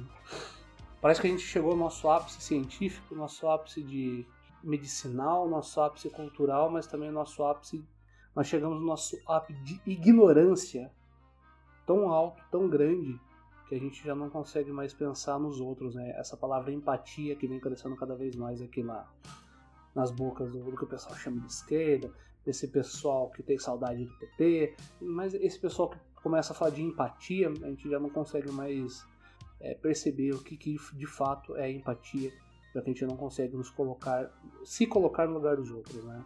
Parece 1.00 1.22
que 1.22 1.28
a 1.28 1.30
gente 1.30 1.44
chegou 1.44 1.72
ao 1.72 1.78
nosso 1.78 2.10
ápice 2.10 2.42
científico, 2.42 3.16
nosso 3.16 3.48
ápice 3.48 3.82
de, 3.82 4.26
medicinal, 4.66 5.48
nosso 5.48 5.80
ápice 5.80 6.10
cultural, 6.10 6.70
mas 6.70 6.88
também 6.88 7.12
nosso 7.12 7.44
ápice. 7.44 7.84
Nós 8.36 8.48
chegamos 8.48 8.80
no 8.80 8.86
nosso 8.86 9.18
ápice 9.28 9.60
de 9.62 9.82
ignorância 9.86 10.92
tão 11.86 12.10
alto, 12.10 12.44
tão 12.52 12.68
grande, 12.68 13.20
que 13.68 13.76
a 13.76 13.80
gente 13.80 14.04
já 14.04 14.14
não 14.14 14.30
consegue 14.30 14.72
mais 14.72 14.94
pensar 14.94 15.40
nos 15.40 15.60
outros, 15.60 15.96
né? 15.96 16.12
Essa 16.18 16.36
palavra 16.38 16.72
empatia 16.72 17.36
que 17.36 17.48
vem 17.48 17.60
crescendo 17.60 17.96
cada 17.96 18.16
vez 18.16 18.36
mais 18.36 18.62
aqui 18.62 18.84
na, 18.84 19.08
nas 19.96 20.12
bocas 20.12 20.52
do, 20.52 20.64
do 20.64 20.76
que 20.76 20.84
o 20.84 20.88
pessoal 20.88 21.16
chama 21.16 21.40
de 21.40 21.48
esquerda, 21.48 22.12
desse 22.46 22.68
pessoal 22.68 23.32
que 23.32 23.42
tem 23.42 23.58
saudade 23.58 24.06
do 24.06 24.14
PT, 24.20 24.76
mas 25.02 25.34
esse 25.34 25.60
pessoal 25.60 25.90
que 25.90 25.98
começa 26.22 26.54
a 26.54 26.56
falar 26.56 26.72
de 26.72 26.84
empatia, 26.84 27.50
a 27.50 27.70
gente 27.70 27.90
já 27.90 28.00
não 28.00 28.10
consegue 28.10 28.52
mais 28.52 29.04
é, 29.60 29.74
perceber 29.74 30.34
o 30.34 30.44
que, 30.44 30.56
que 30.56 30.78
de 30.94 31.08
fato 31.08 31.56
é 31.56 31.72
empatia, 31.72 32.32
já 32.74 32.82
que 32.82 32.90
a 32.90 32.94
gente 32.94 33.06
não 33.06 33.18
consegue 33.18 33.56
nos 33.56 33.70
colocar, 33.72 34.32
se 34.64 34.86
colocar 34.86 35.26
no 35.26 35.34
lugar 35.34 35.56
dos 35.56 35.72
outros, 35.72 36.04
né? 36.06 36.24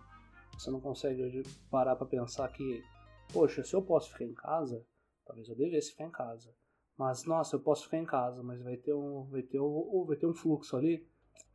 Você 0.59 0.69
não 0.71 0.81
consegue 0.81 1.23
hoje 1.23 1.41
parar 1.71 1.95
para 1.95 2.05
pensar 2.05 2.45
que, 2.49 2.83
poxa, 3.31 3.63
se 3.63 3.73
eu 3.73 3.81
posso 3.81 4.11
ficar 4.11 4.25
em 4.25 4.33
casa, 4.33 4.85
talvez 5.25 5.47
eu 5.47 5.55
devesse 5.55 5.91
ficar 5.91 6.03
em 6.03 6.11
casa. 6.11 6.53
Mas 6.97 7.23
nossa, 7.23 7.55
eu 7.55 7.61
posso 7.61 7.85
ficar 7.85 7.97
em 7.97 8.05
casa, 8.05 8.43
mas 8.43 8.61
vai 8.61 8.75
ter 8.75 8.93
um, 8.93 9.23
vai 9.31 9.41
ter 9.41 9.61
um, 9.61 10.03
vai 10.05 10.17
ter 10.17 10.27
um 10.27 10.33
fluxo 10.33 10.75
ali. 10.75 11.07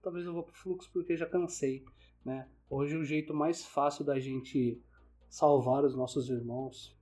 Talvez 0.03 0.25
eu 0.25 0.33
vou 0.33 0.43
pro 0.43 0.55
fluxo 0.55 0.90
porque 0.90 1.19
já 1.19 1.27
cansei, 1.27 1.85
né? 2.25 2.49
Hoje 2.71 2.97
o 2.97 3.05
jeito 3.05 3.35
mais 3.35 3.67
fácil 3.67 4.07
da 4.07 4.19
gente 4.19 4.83
salvar 5.29 5.85
os 5.85 5.95
nossos 5.95 6.31
irmãos, 6.31 6.97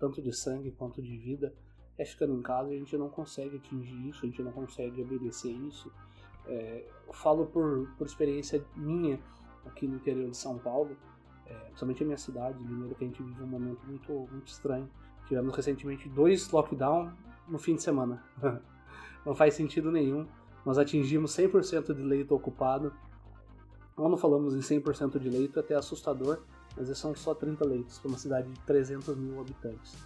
tanto 0.00 0.20
de 0.20 0.36
sangue 0.36 0.72
quanto 0.72 1.00
de 1.00 1.16
vida, 1.16 1.54
é 1.96 2.04
ficando 2.04 2.36
em 2.36 2.42
casa. 2.42 2.70
A 2.70 2.76
gente 2.76 2.96
não 2.96 3.08
consegue 3.08 3.58
atingir 3.58 4.08
isso, 4.08 4.26
a 4.26 4.28
gente 4.28 4.42
não 4.42 4.50
consegue 4.50 5.00
obedecer 5.00 5.52
isso. 5.52 5.92
É, 6.48 6.88
eu 7.06 7.12
falo 7.12 7.46
por, 7.46 7.88
por 7.96 8.04
experiência 8.04 8.66
minha 8.74 9.20
aqui 9.64 9.86
no 9.86 9.94
interior 9.94 10.28
de 10.28 10.36
São 10.36 10.58
Paulo, 10.58 10.96
é, 11.48 11.54
principalmente 11.54 12.02
a 12.02 12.06
minha 12.06 12.18
cidade, 12.18 12.62
Mineiro, 12.62 12.94
que 12.94 13.04
a 13.04 13.06
gente 13.06 13.22
vive 13.22 13.42
um 13.42 13.46
momento 13.46 13.86
muito, 13.86 14.12
muito 14.12 14.46
estranho. 14.46 14.88
Tivemos 15.26 15.54
recentemente 15.54 16.08
dois 16.08 16.50
lockdown 16.50 17.12
no 17.48 17.58
fim 17.58 17.74
de 17.74 17.82
semana. 17.82 18.22
não 19.24 19.34
faz 19.34 19.54
sentido 19.54 19.90
nenhum. 19.90 20.26
Nós 20.64 20.78
atingimos 20.78 21.36
100% 21.36 21.94
de 21.94 22.02
leito 22.02 22.34
ocupado. 22.34 22.92
Quando 23.94 24.16
falamos 24.16 24.54
em 24.54 24.60
100% 24.60 25.18
de 25.18 25.30
leito, 25.30 25.58
é 25.58 25.62
até 25.62 25.74
assustador, 25.74 26.42
mas 26.76 26.96
são 26.98 27.14
só 27.14 27.34
30 27.34 27.64
leitos 27.64 27.98
para 27.98 28.08
uma 28.08 28.18
cidade 28.18 28.50
de 28.50 28.60
300 28.60 29.16
mil 29.16 29.40
habitantes. 29.40 29.96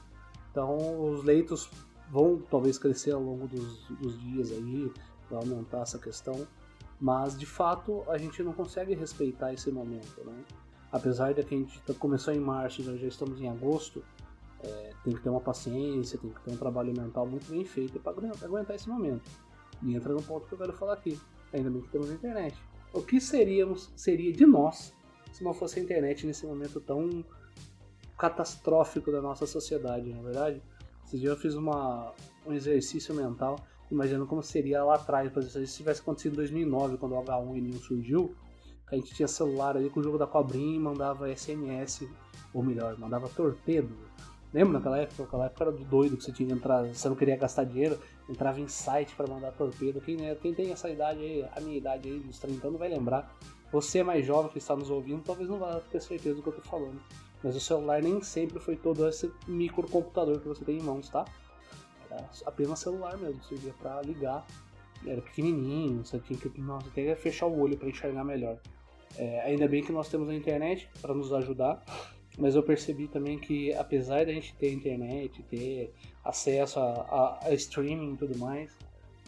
Então, 0.50 0.76
os 1.10 1.24
leitos 1.24 1.70
vão 2.10 2.40
talvez 2.50 2.78
crescer 2.78 3.12
ao 3.12 3.22
longo 3.22 3.46
dos, 3.46 3.88
dos 4.00 4.20
dias 4.20 4.50
aí, 4.52 4.92
para 5.30 5.38
aumentar 5.38 5.82
essa 5.82 5.98
questão, 5.98 6.46
mas 7.00 7.38
de 7.38 7.46
fato 7.46 8.02
a 8.08 8.18
gente 8.18 8.42
não 8.42 8.52
consegue 8.52 8.94
respeitar 8.94 9.52
esse 9.52 9.70
momento, 9.70 10.22
né? 10.24 10.44
Apesar 10.92 11.32
de 11.32 11.42
que 11.44 11.54
a 11.54 11.58
gente 11.58 11.80
tá, 11.82 11.94
começou 11.94 12.34
em 12.34 12.40
março 12.40 12.80
e 12.80 12.98
já 12.98 13.06
estamos 13.06 13.40
em 13.40 13.48
agosto, 13.48 14.02
é, 14.62 14.92
tem 15.04 15.14
que 15.14 15.20
ter 15.20 15.28
uma 15.28 15.40
paciência, 15.40 16.18
tem 16.18 16.30
que 16.30 16.40
ter 16.40 16.52
um 16.52 16.56
trabalho 16.56 16.92
mental 16.92 17.26
muito 17.26 17.50
bem 17.50 17.64
feito 17.64 17.98
para 18.00 18.12
aguentar 18.42 18.76
esse 18.76 18.88
momento. 18.88 19.30
E 19.82 19.94
entra 19.94 20.12
no 20.12 20.22
ponto 20.22 20.46
que 20.46 20.54
eu 20.54 20.58
quero 20.58 20.72
falar 20.72 20.94
aqui. 20.94 21.18
Ainda 21.52 21.70
bem 21.70 21.80
que 21.80 21.88
temos 21.88 22.10
a 22.10 22.14
internet. 22.14 22.56
O 22.92 23.02
que 23.02 23.20
seríamos, 23.20 23.90
seria 23.94 24.32
de 24.32 24.44
nós 24.44 24.92
se 25.32 25.44
não 25.44 25.54
fosse 25.54 25.78
a 25.78 25.82
internet 25.82 26.26
nesse 26.26 26.44
momento 26.44 26.80
tão 26.80 27.24
catastrófico 28.18 29.10
da 29.10 29.22
nossa 29.22 29.46
sociedade, 29.46 30.10
na 30.10 30.18
é 30.18 30.22
verdade? 30.22 30.62
Esse 31.06 31.18
dia 31.18 31.30
eu 31.30 31.36
fiz 31.36 31.54
uma, 31.54 32.12
um 32.46 32.52
exercício 32.52 33.14
mental, 33.14 33.56
imaginando 33.90 34.26
como 34.26 34.42
seria 34.42 34.84
lá 34.84 34.96
atrás, 34.96 35.30
por 35.32 35.42
exemplo, 35.42 35.66
se 35.66 35.76
tivesse 35.76 36.00
acontecido 36.00 36.34
em 36.34 36.36
2009, 36.36 36.98
quando 36.98 37.14
o 37.14 37.22
H1N1 37.22 37.78
surgiu, 37.78 38.34
a 38.90 38.94
gente 38.96 39.14
tinha 39.14 39.28
celular 39.28 39.76
ali 39.76 39.88
com 39.90 40.00
o 40.00 40.02
jogo 40.02 40.18
da 40.18 40.26
cobrinha 40.26 40.76
e 40.76 40.78
mandava 40.78 41.34
SMS, 41.34 42.08
ou 42.52 42.62
melhor, 42.62 42.98
mandava 42.98 43.28
torpedo 43.28 43.94
Lembra 44.52 44.74
naquela 44.74 44.98
época? 44.98 45.22
Naquela 45.22 45.46
época 45.46 45.64
era 45.64 45.72
do 45.72 45.84
doido 45.84 46.16
que 46.16 46.24
você 46.24 46.32
tinha 46.32 46.48
que 46.48 46.54
entrar, 46.54 46.84
você 46.84 47.08
não 47.08 47.14
queria 47.14 47.36
gastar 47.36 47.64
dinheiro, 47.64 47.98
entrava 48.28 48.60
em 48.60 48.66
site 48.66 49.14
para 49.14 49.26
mandar 49.28 49.52
torpedo. 49.52 50.00
Quem, 50.00 50.16
né, 50.16 50.34
quem 50.34 50.52
tem 50.52 50.72
essa 50.72 50.90
idade 50.90 51.20
aí, 51.20 51.46
a 51.54 51.60
minha 51.60 51.76
idade 51.76 52.08
aí, 52.08 52.18
dos 52.18 52.38
30 52.40 52.66
anos, 52.66 52.78
vai 52.78 52.88
lembrar. 52.88 53.32
Você 53.70 54.00
é 54.00 54.02
mais 54.02 54.26
jovem 54.26 54.50
que 54.50 54.58
está 54.58 54.74
nos 54.74 54.90
ouvindo, 54.90 55.22
talvez 55.22 55.48
não 55.48 55.58
vá 55.58 55.80
ter 55.90 56.00
certeza 56.00 56.34
do 56.34 56.42
que 56.42 56.48
eu 56.48 56.52
tô 56.52 56.62
falando. 56.62 57.00
Mas 57.42 57.54
o 57.54 57.60
celular 57.60 58.02
nem 58.02 58.20
sempre 58.22 58.58
foi 58.58 58.74
todo 58.74 59.08
esse 59.08 59.32
microcomputador 59.46 60.40
que 60.40 60.48
você 60.48 60.64
tem 60.64 60.78
em 60.78 60.82
mãos, 60.82 61.08
tá? 61.08 61.24
Era 62.10 62.28
apenas 62.44 62.80
celular 62.80 63.16
mesmo, 63.16 63.42
servia 63.44 63.72
para 63.80 64.02
ligar. 64.02 64.44
Era 65.06 65.22
pequenininho, 65.22 66.04
você 66.04 66.18
tinha 66.18 66.38
que 66.38 66.60
nossa, 66.60 66.88
até 66.88 67.14
fechar 67.14 67.46
o 67.46 67.58
olho 67.58 67.78
para 67.78 67.88
enxergar 67.88 68.24
melhor. 68.24 68.58
É, 69.16 69.40
ainda 69.40 69.66
bem 69.66 69.82
que 69.82 69.92
nós 69.92 70.08
temos 70.08 70.28
a 70.28 70.34
internet 70.34 70.88
para 71.00 71.12
nos 71.12 71.32
ajudar 71.32 71.82
mas 72.38 72.54
eu 72.54 72.62
percebi 72.62 73.08
também 73.08 73.38
que 73.38 73.72
apesar 73.74 74.24
da 74.24 74.32
gente 74.32 74.54
ter 74.54 74.72
internet, 74.72 75.42
ter 75.44 75.94
acesso 76.24 76.80
a, 76.80 76.82
a, 76.82 77.48
a, 77.48 77.54
streaming 77.54 78.14
e 78.14 78.16
tudo 78.16 78.38
mais, 78.38 78.76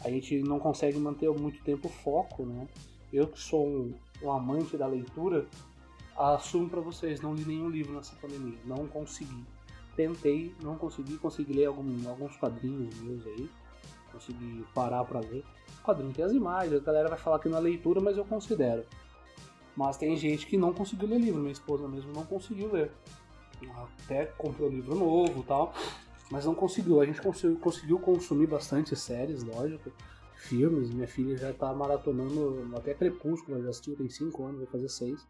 a 0.03 0.09
gente 0.09 0.41
não 0.41 0.59
consegue 0.59 0.97
manter 0.97 1.29
muito 1.29 1.63
tempo 1.63 1.87
o 1.87 1.91
foco, 1.91 2.43
né? 2.43 2.67
Eu 3.11 3.27
que 3.27 3.39
sou 3.39 3.67
um, 3.67 3.93
um 4.21 4.31
amante 4.31 4.75
da 4.75 4.87
leitura, 4.87 5.45
assumo 6.17 6.69
para 6.69 6.81
vocês, 6.81 7.21
não 7.21 7.35
li 7.35 7.45
nenhum 7.45 7.69
livro 7.69 7.93
nessa 7.93 8.15
pandemia, 8.15 8.57
não 8.65 8.87
consegui. 8.87 9.45
Tentei, 9.95 10.55
não 10.61 10.75
consegui, 10.75 11.17
consegui 11.17 11.53
ler 11.53 11.65
algum, 11.65 12.09
alguns 12.09 12.35
quadrinhos 12.37 12.99
meus 13.01 13.27
aí, 13.27 13.47
consegui 14.11 14.65
parar 14.73 15.03
para 15.03 15.19
ler. 15.19 15.43
O 15.81 15.85
quadrinho 15.85 16.11
tem 16.11 16.25
as 16.25 16.31
imagens, 16.31 16.81
a 16.81 16.83
galera 16.83 17.09
vai 17.09 17.19
falar 17.19 17.37
que 17.37 17.47
não 17.47 17.59
é 17.59 17.61
leitura, 17.61 18.01
mas 18.01 18.17
eu 18.17 18.25
considero. 18.25 18.83
Mas 19.75 19.97
tem 19.97 20.15
gente 20.15 20.45
que 20.45 20.57
não 20.57 20.73
conseguiu 20.73 21.07
ler 21.07 21.19
livro, 21.19 21.39
minha 21.39 21.51
esposa 21.51 21.87
mesmo 21.87 22.13
não 22.13 22.25
conseguiu 22.25 22.71
ler. 22.71 22.91
Até 24.03 24.25
comprou 24.25 24.69
livro 24.69 24.93
novo 24.95 25.39
e 25.39 25.43
tal, 25.43 25.73
mas 26.29 26.45
não 26.45 26.53
conseguiu. 26.53 27.01
A 27.01 27.05
gente 27.05 27.21
conseguiu, 27.21 27.57
conseguiu 27.59 27.99
consumir 27.99 28.47
bastante 28.47 28.95
séries, 28.95 29.43
lógico, 29.43 29.91
filmes. 30.35 30.91
Minha 30.91 31.07
filha 31.07 31.37
já 31.37 31.53
tá 31.53 31.73
maratonando 31.73 32.69
até 32.75 32.93
Crepúsculo, 32.93 33.63
já 33.63 33.69
assistiu, 33.69 33.95
tem 33.95 34.09
5 34.09 34.43
anos, 34.43 34.57
vai 34.59 34.67
fazer 34.67 34.89
6. 34.89 35.27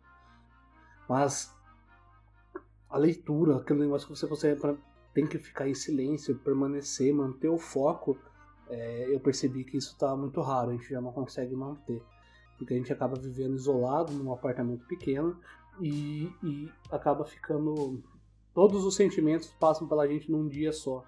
Mas 1.07 1.53
a 2.89 2.97
leitura, 2.97 3.57
aquele 3.57 3.81
negócio 3.81 4.07
que 4.07 4.15
você 4.15 4.27
consegue 4.27 4.59
tem 5.13 5.27
que 5.27 5.37
ficar 5.37 5.69
em 5.69 5.75
silêncio, 5.75 6.35
permanecer, 6.39 7.13
manter 7.13 7.49
o 7.49 7.57
foco, 7.57 8.17
é, 8.69 9.07
eu 9.13 9.19
percebi 9.19 9.63
que 9.63 9.77
isso 9.77 9.93
está 9.93 10.15
muito 10.15 10.41
raro, 10.41 10.71
a 10.71 10.73
gente 10.73 10.89
já 10.89 10.99
não 10.99 11.11
consegue 11.11 11.55
manter 11.55 12.01
porque 12.57 12.73
a 12.73 12.77
gente 12.77 12.91
acaba 12.93 13.15
vivendo 13.19 13.55
isolado 13.55 14.13
num 14.13 14.31
apartamento 14.31 14.85
pequeno 14.85 15.37
e, 15.81 16.29
e 16.43 16.69
acaba 16.91 17.25
ficando. 17.25 18.01
Todos 18.53 18.83
os 18.85 18.95
sentimentos 18.95 19.47
passam 19.59 19.87
pela 19.87 20.07
gente 20.07 20.31
num 20.31 20.47
dia 20.47 20.71
só. 20.71 21.03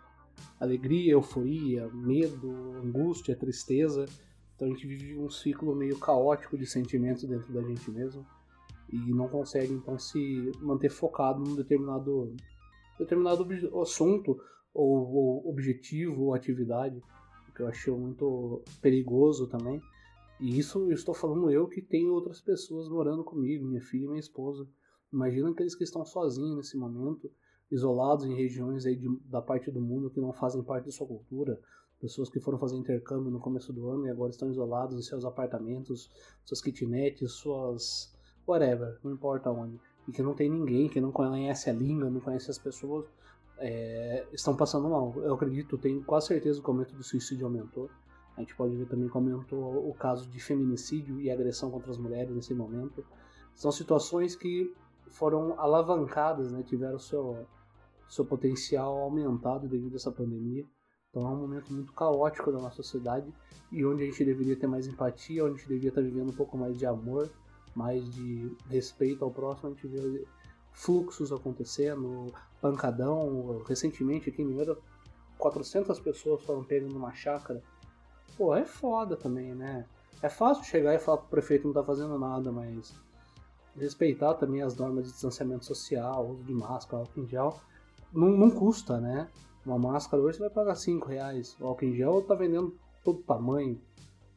Alegria, 0.59 1.13
euforia, 1.13 1.87
medo, 1.93 2.51
angústia, 2.83 3.35
tristeza. 3.35 4.05
Então 4.55 4.67
a 4.67 4.71
gente 4.71 4.87
vive 4.87 5.17
um 5.17 5.29
ciclo 5.29 5.75
meio 5.75 5.97
caótico 5.99 6.57
de 6.57 6.65
sentimentos 6.65 7.23
dentro 7.23 7.53
da 7.53 7.61
gente 7.61 7.89
mesmo 7.91 8.25
e 8.89 9.13
não 9.13 9.27
consegue 9.27 9.73
então 9.73 9.97
se 9.97 10.51
manter 10.61 10.89
focado 10.89 11.39
num 11.39 11.55
determinado 11.55 12.33
determinado 12.97 13.45
assunto 13.81 14.39
ou, 14.73 15.13
ou 15.13 15.49
objetivo 15.49 16.25
ou 16.25 16.33
atividade, 16.33 17.01
que 17.55 17.61
eu 17.61 17.67
achei 17.67 17.93
muito 17.93 18.61
perigoso 18.81 19.47
também. 19.47 19.81
E 20.39 20.57
isso 20.57 20.79
eu 20.79 20.93
estou 20.93 21.13
falando 21.13 21.49
eu 21.49 21.67
que 21.67 21.81
tenho 21.81 22.13
outras 22.13 22.41
pessoas 22.41 22.89
morando 22.89 23.23
comigo, 23.23 23.65
minha 23.65 23.81
filha 23.81 24.05
e 24.05 24.07
minha 24.07 24.19
esposa. 24.19 24.67
Imagina 25.11 25.49
aqueles 25.49 25.75
que 25.75 25.83
estão 25.83 26.05
sozinhos 26.05 26.57
nesse 26.57 26.77
momento, 26.77 27.31
isolados 27.71 28.25
em 28.25 28.35
regiões 28.35 28.85
aí 28.85 28.95
de, 28.95 29.09
da 29.25 29.41
parte 29.41 29.71
do 29.71 29.81
mundo 29.81 30.09
que 30.09 30.19
não 30.19 30.33
fazem 30.33 30.61
parte 30.61 30.85
da 30.85 30.91
sua 30.91 31.07
cultura, 31.07 31.59
pessoas 31.99 32.29
que 32.29 32.39
foram 32.39 32.59
fazer 32.59 32.75
intercâmbio 32.75 33.31
no 33.31 33.39
começo 33.39 33.71
do 33.71 33.89
ano 33.89 34.05
e 34.05 34.09
agora 34.09 34.29
estão 34.29 34.49
isolados 34.49 34.97
em 34.97 35.01
seus 35.01 35.23
apartamentos, 35.23 36.09
suas 36.43 36.61
kitnets, 36.61 37.31
suas 37.31 38.13
whatever, 38.47 38.99
não 39.03 39.11
importa 39.11 39.49
onde, 39.49 39.79
e 40.07 40.11
que 40.11 40.21
não 40.21 40.35
tem 40.35 40.49
ninguém, 40.49 40.87
que 40.87 41.01
não 41.01 41.11
conhece 41.11 41.69
a 41.69 41.73
língua, 41.73 42.09
não 42.09 42.19
conhece 42.19 42.51
as 42.51 42.59
pessoas, 42.59 43.05
é, 43.57 44.27
estão 44.33 44.55
passando 44.55 44.89
mal. 44.89 45.13
Eu 45.17 45.33
acredito, 45.33 45.77
tenho 45.77 46.03
quase 46.03 46.27
certeza 46.27 46.61
que 46.61 46.67
o 46.67 46.71
aumento 46.71 46.93
do 46.95 47.03
suicídio 47.03 47.45
aumentou. 47.45 47.89
A 48.37 48.41
gente 48.41 48.55
pode 48.55 48.75
ver 48.75 48.85
também 48.87 49.07
que 49.07 49.15
aumentou 49.15 49.89
o 49.89 49.93
caso 49.93 50.29
de 50.29 50.39
feminicídio 50.39 51.21
e 51.21 51.31
agressão 51.31 51.71
contra 51.71 51.91
as 51.91 51.97
mulheres 51.97 52.35
nesse 52.35 52.53
momento. 52.53 53.05
São 53.53 53.71
situações 53.71 54.35
que 54.35 54.73
foram 55.07 55.57
alavancadas, 55.59 56.51
né, 56.51 56.61
tiveram 56.63 56.99
seu, 56.99 57.45
seu 58.09 58.25
potencial 58.25 58.97
aumentado 58.97 59.67
devido 59.67 59.93
a 59.93 59.95
essa 59.95 60.11
pandemia. 60.11 60.65
Então 61.09 61.25
é 61.25 61.29
um 61.29 61.37
momento 61.37 61.71
muito 61.71 61.93
caótico 61.93 62.51
da 62.51 62.59
nossa 62.59 62.77
sociedade 62.77 63.33
e 63.71 63.85
onde 63.85 64.03
a 64.03 64.05
gente 64.05 64.25
deveria 64.25 64.57
ter 64.57 64.67
mais 64.67 64.85
empatia, 64.85 65.45
onde 65.45 65.53
a 65.53 65.57
gente 65.57 65.69
deveria 65.69 65.89
estar 65.89 66.01
vivendo 66.01 66.29
um 66.29 66.35
pouco 66.35 66.57
mais 66.57 66.77
de 66.77 66.85
amor, 66.85 67.31
mais 67.73 68.03
de 68.13 68.51
respeito 68.69 69.23
ao 69.23 69.31
próximo, 69.31 69.69
a 69.69 69.71
gente 69.73 69.87
vê 69.87 70.25
fluxos 70.73 71.31
acontecendo, 71.31 72.33
pancadão. 72.61 73.63
Recentemente 73.65 74.29
aqui 74.29 74.41
em 74.41 74.45
Mineiro, 74.45 74.77
400 75.37 75.97
pessoas 76.01 76.43
foram 76.43 76.65
pegas 76.65 76.91
numa 76.91 77.13
chácara 77.13 77.63
pô, 78.37 78.55
é 78.55 78.65
foda 78.65 79.15
também, 79.15 79.53
né? 79.53 79.85
É 80.21 80.29
fácil 80.29 80.63
chegar 80.63 80.93
e 80.93 80.99
falar 80.99 81.17
pro 81.19 81.29
prefeito 81.29 81.67
não 81.67 81.73
tá 81.73 81.83
fazendo 81.83 82.17
nada, 82.17 82.51
mas 82.51 82.93
respeitar 83.77 84.33
também 84.35 84.61
as 84.61 84.75
normas 84.75 85.05
de 85.05 85.11
distanciamento 85.11 85.65
social, 85.65 86.27
uso 86.27 86.43
de 86.43 86.53
máscara, 86.53 87.03
álcool 87.03 87.21
em 87.21 87.27
gel, 87.27 87.59
não, 88.13 88.29
não 88.29 88.49
custa, 88.49 88.99
né? 88.99 89.29
Uma 89.65 89.77
máscara 89.77 90.21
hoje 90.21 90.37
você 90.37 90.43
vai 90.43 90.49
pagar 90.49 90.75
5 90.75 91.07
reais, 91.07 91.57
o 91.59 91.67
álcool 91.67 91.85
em 91.85 91.95
gel 91.95 92.21
tá 92.21 92.35
vendendo 92.35 92.77
todo 93.03 93.19
tamanho, 93.23 93.79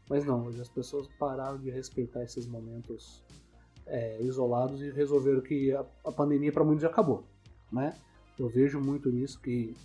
mas 0.08 0.24
não, 0.24 0.46
hoje 0.46 0.60
as 0.60 0.68
pessoas 0.68 1.06
pararam 1.18 1.58
de 1.58 1.70
respeitar 1.70 2.22
esses 2.22 2.46
momentos 2.46 3.22
é, 3.86 4.20
isolados 4.22 4.82
e 4.82 4.90
resolveram 4.90 5.40
que 5.40 5.72
a, 5.72 5.84
a 6.04 6.12
pandemia 6.12 6.52
para 6.52 6.64
muitos 6.64 6.82
já 6.82 6.88
acabou, 6.88 7.24
né? 7.70 7.94
Eu 8.38 8.48
vejo 8.48 8.80
muito 8.80 9.10
nisso 9.10 9.40
que 9.40 9.76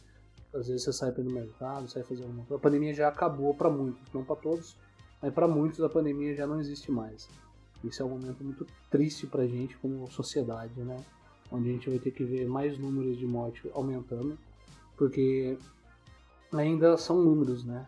às 0.54 0.68
vezes 0.68 0.84
você 0.84 0.94
sai 0.94 1.12
pelo 1.12 1.32
mercado, 1.32 1.90
sai 1.90 2.04
fazer 2.04 2.24
alguma 2.24 2.44
coisa, 2.46 2.56
a 2.56 2.60
pandemia 2.60 2.94
já 2.94 3.08
acabou 3.08 3.54
para 3.54 3.70
muitos, 3.70 4.02
não 4.14 4.24
para 4.24 4.36
todos, 4.36 4.78
mas 5.22 5.34
para 5.34 5.48
muitos 5.48 5.82
a 5.82 5.90
pandemia 5.90 6.36
já 6.36 6.46
não 6.46 6.60
existe 6.60 6.92
mais. 6.92 7.28
Isso 7.84 8.02
é 8.02 8.06
um 8.06 8.10
momento 8.10 8.44
muito 8.44 8.66
triste 8.90 9.28
pra 9.28 9.46
gente 9.46 9.76
como 9.78 10.10
sociedade, 10.10 10.80
né? 10.82 11.04
Onde 11.52 11.70
a 11.70 11.74
gente 11.74 11.90
vai 11.90 12.00
ter 12.00 12.12
que 12.12 12.24
ver 12.24 12.48
mais 12.48 12.78
números 12.78 13.18
de 13.18 13.26
morte 13.26 13.70
aumentando, 13.74 14.38
porque 14.96 15.58
ainda 16.52 16.98
são 16.98 17.22
números, 17.22 17.66
né? 17.66 17.86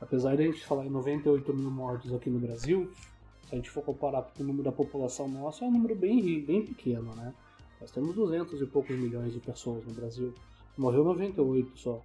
Apesar 0.00 0.36
de 0.36 0.42
a 0.42 0.46
gente 0.46 0.64
falar 0.64 0.86
em 0.86 0.90
98 0.90 1.52
mil 1.52 1.70
mortos 1.70 2.14
aqui 2.14 2.30
no 2.30 2.38
Brasil, 2.38 2.90
se 3.46 3.54
a 3.54 3.56
gente 3.56 3.70
for 3.70 3.82
comparar 3.82 4.22
com 4.22 4.42
o 4.42 4.46
número 4.46 4.64
da 4.64 4.72
população 4.72 5.28
nossa, 5.28 5.64
é 5.64 5.68
um 5.68 5.72
número 5.72 5.94
bem, 5.94 6.40
bem 6.42 6.64
pequeno, 6.64 7.14
né? 7.14 7.34
Nós 7.80 7.90
temos 7.90 8.14
200 8.14 8.60
e 8.60 8.66
poucos 8.66 8.96
milhões 8.96 9.32
de 9.32 9.40
pessoas 9.40 9.84
no 9.84 9.92
Brasil. 9.92 10.32
Morreu 10.80 11.04
98 11.04 11.76
só. 11.76 12.02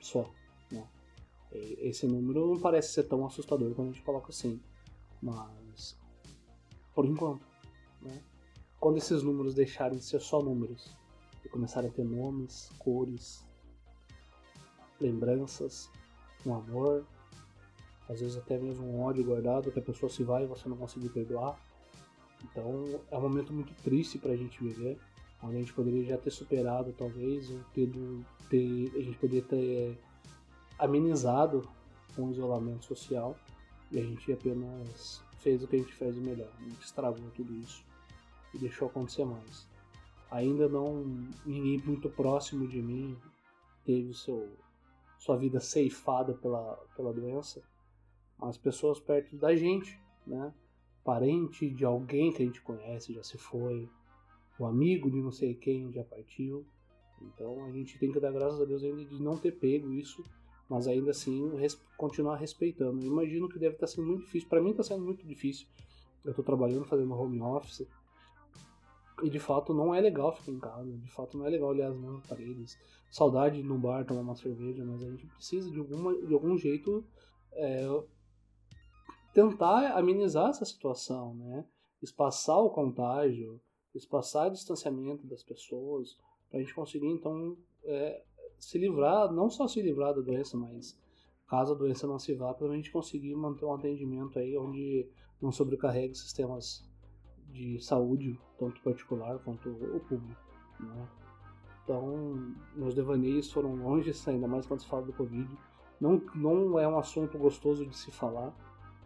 Só. 0.00 0.30
Né? 0.70 0.88
Esse 1.52 2.06
número 2.06 2.46
não 2.46 2.58
parece 2.58 2.94
ser 2.94 3.02
tão 3.02 3.26
assustador 3.26 3.74
quando 3.74 3.90
a 3.90 3.92
gente 3.92 4.02
coloca 4.02 4.30
assim. 4.30 4.58
Mas, 5.20 5.94
por 6.94 7.04
enquanto, 7.04 7.46
né? 8.00 8.22
Quando 8.80 8.96
esses 8.96 9.22
números 9.22 9.54
deixarem 9.54 9.98
de 9.98 10.04
ser 10.06 10.22
só 10.22 10.42
números 10.42 10.96
e 11.44 11.50
começarem 11.50 11.90
a 11.90 11.92
ter 11.92 12.02
nomes, 12.02 12.70
cores, 12.78 13.46
lembranças, 14.98 15.90
um 16.46 16.54
amor, 16.54 17.06
às 18.08 18.20
vezes 18.20 18.38
até 18.38 18.58
mesmo 18.58 18.86
um 18.86 19.02
ódio 19.02 19.22
guardado 19.22 19.70
que 19.70 19.78
a 19.78 19.82
pessoa 19.82 20.08
se 20.08 20.24
vai 20.24 20.44
e 20.44 20.46
você 20.46 20.66
não 20.66 20.78
conseguir 20.78 21.10
perdoar. 21.10 21.60
Então 22.42 23.02
é 23.10 23.18
um 23.18 23.20
momento 23.20 23.52
muito 23.52 23.74
triste 23.82 24.18
para 24.18 24.32
a 24.32 24.36
gente 24.36 24.64
viver, 24.64 24.98
onde 25.42 25.56
a 25.56 25.58
gente 25.58 25.72
poderia 25.72 26.04
já 26.04 26.16
ter 26.16 26.30
superado 26.30 26.92
talvez, 26.92 27.50
ou 27.50 27.58
ter, 27.74 27.90
ter, 28.48 28.92
a 28.94 29.02
gente 29.02 29.18
poderia 29.18 29.42
ter 29.42 29.98
amenizado 30.78 31.68
com 32.14 32.26
o 32.26 32.30
isolamento 32.30 32.84
social 32.84 33.36
e 33.90 33.98
a 33.98 34.02
gente 34.02 34.32
apenas 34.32 35.22
fez 35.38 35.62
o 35.62 35.68
que 35.68 35.76
a 35.76 35.78
gente 35.78 35.92
fez 35.92 36.14
de 36.14 36.20
melhor, 36.20 36.48
a 36.58 36.62
gente 36.62 36.84
estragou 36.84 37.30
tudo 37.34 37.52
isso 37.54 37.84
e 38.54 38.58
deixou 38.58 38.88
acontecer 38.88 39.24
mais. 39.24 39.68
Ainda 40.30 40.68
não 40.68 41.04
ninguém 41.44 41.78
muito 41.84 42.08
próximo 42.08 42.66
de 42.66 42.80
mim 42.80 43.16
teve 43.84 44.14
seu 44.14 44.48
sua 45.18 45.36
vida 45.36 45.60
ceifada 45.60 46.34
pela, 46.34 46.74
pela 46.96 47.12
doença, 47.12 47.62
mas 48.36 48.58
pessoas 48.58 48.98
perto 48.98 49.36
da 49.36 49.54
gente, 49.54 49.96
né? 50.26 50.52
Parente 51.04 51.70
de 51.70 51.84
alguém 51.84 52.32
que 52.32 52.42
a 52.42 52.46
gente 52.46 52.60
conhece 52.60 53.14
já 53.14 53.22
se 53.22 53.38
foi, 53.38 53.88
o 54.62 54.66
amigo 54.66 55.10
de 55.10 55.20
não 55.20 55.32
sei 55.32 55.54
quem 55.54 55.92
já 55.92 56.04
partiu. 56.04 56.64
Então 57.20 57.64
a 57.64 57.70
gente 57.72 57.98
tem 57.98 58.12
que 58.12 58.20
dar 58.20 58.32
graças 58.32 58.60
a 58.60 58.64
Deus 58.64 58.82
ainda 58.82 59.04
de 59.04 59.20
não 59.22 59.36
ter 59.36 59.52
pego 59.52 59.92
isso, 59.92 60.24
mas 60.68 60.86
ainda 60.86 61.10
assim 61.10 61.54
res 61.56 61.74
continuar 61.96 62.36
respeitando. 62.36 63.00
Eu 63.00 63.06
imagino 63.06 63.48
que 63.48 63.58
deve 63.58 63.74
estar 63.74 63.86
sendo 63.86 64.06
muito 64.06 64.24
difícil. 64.24 64.48
Para 64.48 64.62
mim 64.62 64.70
está 64.70 64.82
sendo 64.82 65.04
muito 65.04 65.26
difícil. 65.26 65.66
Eu 66.24 66.30
estou 66.30 66.44
trabalhando, 66.44 66.84
fazendo 66.84 67.12
home 67.12 67.40
office. 67.40 67.86
E 69.22 69.30
de 69.30 69.38
fato 69.38 69.72
não 69.74 69.94
é 69.94 70.00
legal 70.00 70.34
ficar 70.34 70.50
em 70.50 70.58
casa, 70.58 70.90
de 70.90 71.10
fato 71.10 71.38
não 71.38 71.46
é 71.46 71.50
legal 71.50 71.68
olhar 71.68 71.90
as 71.90 71.96
mesmas 71.96 72.26
paredes. 72.26 72.78
Saudade 73.10 73.56
de 73.56 73.60
ir 73.60 73.64
num 73.64 73.78
bar 73.78 74.04
tomar 74.04 74.22
uma 74.22 74.34
cerveja, 74.34 74.84
mas 74.84 75.02
a 75.02 75.10
gente 75.10 75.26
precisa 75.26 75.70
de, 75.70 75.78
alguma, 75.78 76.14
de 76.14 76.32
algum 76.32 76.56
jeito 76.56 77.04
é, 77.52 77.86
tentar 79.32 79.96
amenizar 79.96 80.50
essa 80.50 80.64
situação, 80.64 81.34
né? 81.34 81.64
Espaçar 82.02 82.58
o 82.58 82.70
contágio, 82.70 83.60
espaçar 83.94 84.50
distanciamento 84.50 85.26
das 85.26 85.42
pessoas, 85.42 86.18
para 86.48 86.58
a 86.58 86.62
gente 86.62 86.74
conseguir 86.74 87.08
então 87.08 87.56
é, 87.84 88.22
se 88.58 88.78
livrar, 88.78 89.32
não 89.32 89.50
só 89.50 89.66
se 89.66 89.82
livrar 89.82 90.14
da 90.14 90.20
doença, 90.20 90.56
mas 90.56 90.98
caso 91.48 91.72
a 91.72 91.76
doença 91.76 92.06
não 92.06 92.18
se 92.18 92.34
vá, 92.34 92.54
para 92.54 92.68
a 92.68 92.76
gente 92.76 92.90
conseguir 92.90 93.34
manter 93.34 93.64
um 93.64 93.74
atendimento 93.74 94.38
aí 94.38 94.56
onde 94.56 95.08
não 95.40 95.52
sobrecarregue 95.52 96.14
sistemas 96.14 96.88
de 97.48 97.78
saúde, 97.80 98.40
tanto 98.58 98.80
particular 98.82 99.38
quanto 99.40 99.68
o 99.68 100.00
público. 100.00 100.40
Né? 100.80 101.08
Então, 101.84 102.54
meus 102.74 102.94
devaneios 102.94 103.50
foram 103.52 103.74
longe, 103.74 104.12
ainda 104.26 104.46
mais 104.46 104.66
quando 104.66 104.80
se 104.80 104.88
fala 104.88 105.02
do 105.02 105.12
Covid. 105.12 105.48
Não, 106.00 106.22
não 106.34 106.78
é 106.78 106.88
um 106.88 106.98
assunto 106.98 107.36
gostoso 107.38 107.84
de 107.84 107.96
se 107.96 108.10
falar, 108.10 108.54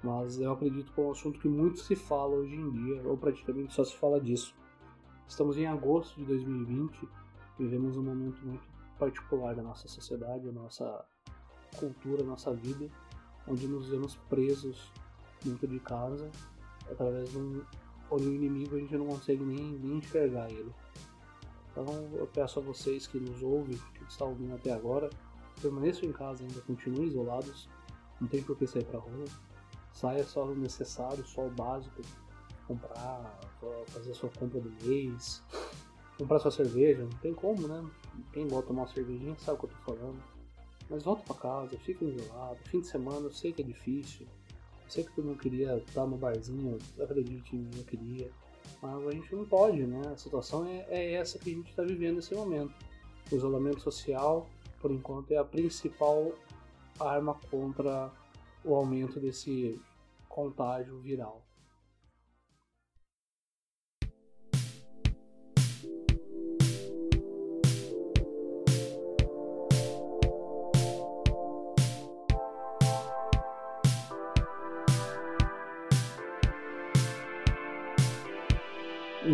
mas 0.03 0.39
eu 0.39 0.53
acredito 0.53 0.93
que 0.93 1.01
é 1.01 1.05
um 1.05 1.11
assunto 1.11 1.41
que 1.41 1.49
muito 1.49 1.81
se 1.81 1.97
fala 1.97 2.37
hoje 2.37 2.55
em 2.55 2.71
dia, 2.71 3.03
ou 3.09 3.17
praticamente 3.17 3.73
só 3.73 3.83
se 3.83 3.97
fala 3.97 4.21
disso. 4.21 4.55
Estamos 5.29 5.57
em 5.59 5.67
agosto 5.67 6.17
de 6.17 6.25
2020, 6.25 7.09
vivemos 7.59 7.97
um 7.97 8.03
momento 8.03 8.41
muito 8.45 8.67
particular 8.99 9.55
da 9.55 9.63
nossa 9.63 9.89
sociedade, 9.89 10.47
da 10.47 10.53
nossa 10.53 11.05
cultura, 11.77 12.23
da 12.23 12.31
nossa 12.31 12.53
vida, 12.55 12.89
onde 13.47 13.67
nos 13.67 13.89
vemos 13.89 14.17
presos 14.29 14.91
dentro 15.45 15.67
de 15.67 15.79
casa 15.81 16.31
através 16.91 17.31
de 17.31 17.39
um 17.39 17.63
onde 18.11 18.27
o 18.29 18.35
inimigo 18.35 18.77
a 18.77 18.79
gente 18.79 18.97
não 18.97 19.07
consegue 19.07 19.45
nem, 19.45 19.73
nem 19.79 19.99
enxergar 19.99 20.51
ele. 20.51 20.73
Então 21.73 21.85
eu 22.15 22.27
peço 22.27 22.59
a 22.59 22.63
vocês 22.63 23.07
que 23.07 23.19
nos 23.19 23.43
ouvem, 23.43 23.77
que 23.95 24.05
estão 24.05 24.29
ouvindo 24.29 24.55
até 24.55 24.73
agora, 24.73 25.11
permaneçam 25.61 26.09
em 26.09 26.13
casa 26.13 26.43
ainda, 26.43 26.61
continuem 26.63 27.09
isolados, 27.09 27.69
não 28.21 28.29
tem 28.29 28.43
por 28.43 28.57
que 28.57 28.67
sair 28.67 28.85
pra 28.85 29.01
rua, 29.01 29.25
saia 29.93 30.25
só 30.25 30.45
o 30.45 30.55
necessário, 30.55 31.25
só 31.27 31.47
o 31.47 31.51
básico, 31.51 32.01
comprar, 32.67 33.39
fazer 33.89 34.15
sua 34.15 34.31
compra 34.31 34.61
do 34.61 34.71
mês, 34.85 35.43
comprar 36.19 36.39
sua 36.39 36.51
cerveja, 36.51 37.03
não 37.03 37.19
tem 37.19 37.35
como, 37.35 37.67
né? 37.69 37.85
Quem 38.33 38.49
gosta 38.49 38.63
de 38.63 38.69
tomar 38.69 38.83
uma 38.83 38.89
cervejinha 38.89 39.37
sabe 39.39 39.59
o 39.59 39.61
que 39.61 39.67
eu 39.67 39.71
tô 39.71 39.95
falando. 39.95 40.23
Mas 40.89 41.03
volta 41.03 41.23
pra 41.23 41.35
casa, 41.35 41.77
fica 41.79 42.05
isolado, 42.05 42.57
fim 42.65 42.81
de 42.81 42.87
semana 42.87 43.27
eu 43.27 43.33
sei 43.33 43.53
que 43.53 43.63
é 43.63 43.65
difícil, 43.65 44.27
eu 44.85 44.91
sei 44.91 45.05
que 45.05 45.13
tu 45.13 45.23
não 45.23 45.35
queria 45.35 45.77
estar 45.79 46.07
no 46.07 46.17
barzinho, 46.17 46.79
acredite 47.01 47.57
em 47.57 47.61
mim, 47.61 47.71
eu 47.77 47.85
queria. 47.85 48.31
Mas 48.81 49.07
a 49.07 49.11
gente 49.11 49.35
não 49.35 49.45
pode, 49.45 49.85
né? 49.85 50.01
A 50.13 50.17
situação 50.17 50.67
é, 50.67 50.87
é 50.89 51.15
essa 51.15 51.39
que 51.39 51.51
a 51.51 51.55
gente 51.55 51.71
está 51.71 51.83
vivendo 51.83 52.17
nesse 52.17 52.35
momento. 52.35 52.73
O 53.31 53.35
isolamento 53.35 53.81
social, 53.81 54.47
por 54.81 54.93
enquanto, 54.93 55.33
é 55.33 55.37
a 55.37 55.45
principal 55.45 56.33
arma 57.01 57.35
contra 57.51 58.13
o 58.65 58.75
aumento 58.75 59.19
desse 59.19 59.81
contágio 60.29 60.99
viral. 60.99 61.43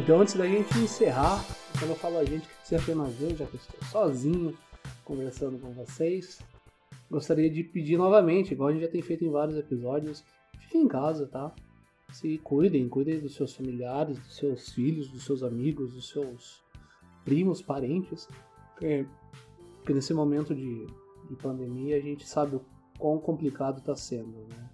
Então, 0.02 0.20
antes 0.20 0.34
da 0.34 0.48
gente 0.48 0.76
encerrar, 0.80 1.44
quando 1.78 1.90
eu 1.90 1.96
falo 1.96 2.18
a 2.18 2.24
gente, 2.24 2.44
ser 2.64 2.74
apenas 2.74 3.20
eu, 3.20 3.36
já 3.36 3.46
que 3.46 3.54
estou 3.54 3.88
sozinho 3.88 4.52
conversando 5.04 5.60
com 5.60 5.70
vocês, 5.70 6.40
gostaria 7.08 7.48
de 7.48 7.62
pedir 7.62 7.96
novamente, 7.96 8.52
igual 8.52 8.70
a 8.70 8.72
gente 8.72 8.82
já 8.82 8.88
tem 8.88 9.00
feito 9.00 9.24
em 9.24 9.30
vários 9.30 9.56
episódios, 9.56 10.24
fiquem 10.58 10.82
em 10.82 10.88
casa, 10.88 11.28
tá? 11.28 11.54
Se 12.12 12.36
cuidem, 12.38 12.88
cuidem 12.88 13.20
dos 13.20 13.36
seus 13.36 13.54
familiares, 13.54 14.18
dos 14.18 14.34
seus 14.34 14.70
filhos, 14.70 15.08
dos 15.08 15.24
seus 15.24 15.44
amigos, 15.44 15.94
dos 15.94 16.08
seus 16.08 16.64
primos, 17.24 17.62
parentes, 17.62 18.26
porque, 18.72 19.06
porque 19.76 19.94
nesse 19.94 20.12
momento 20.12 20.52
de, 20.52 20.84
de 21.28 21.36
pandemia 21.36 21.96
a 21.96 22.00
gente 22.00 22.26
sabe 22.26 22.56
o 22.56 22.64
quão 22.98 23.20
complicado 23.20 23.78
está 23.78 23.94
sendo, 23.94 24.48
né? 24.48 24.68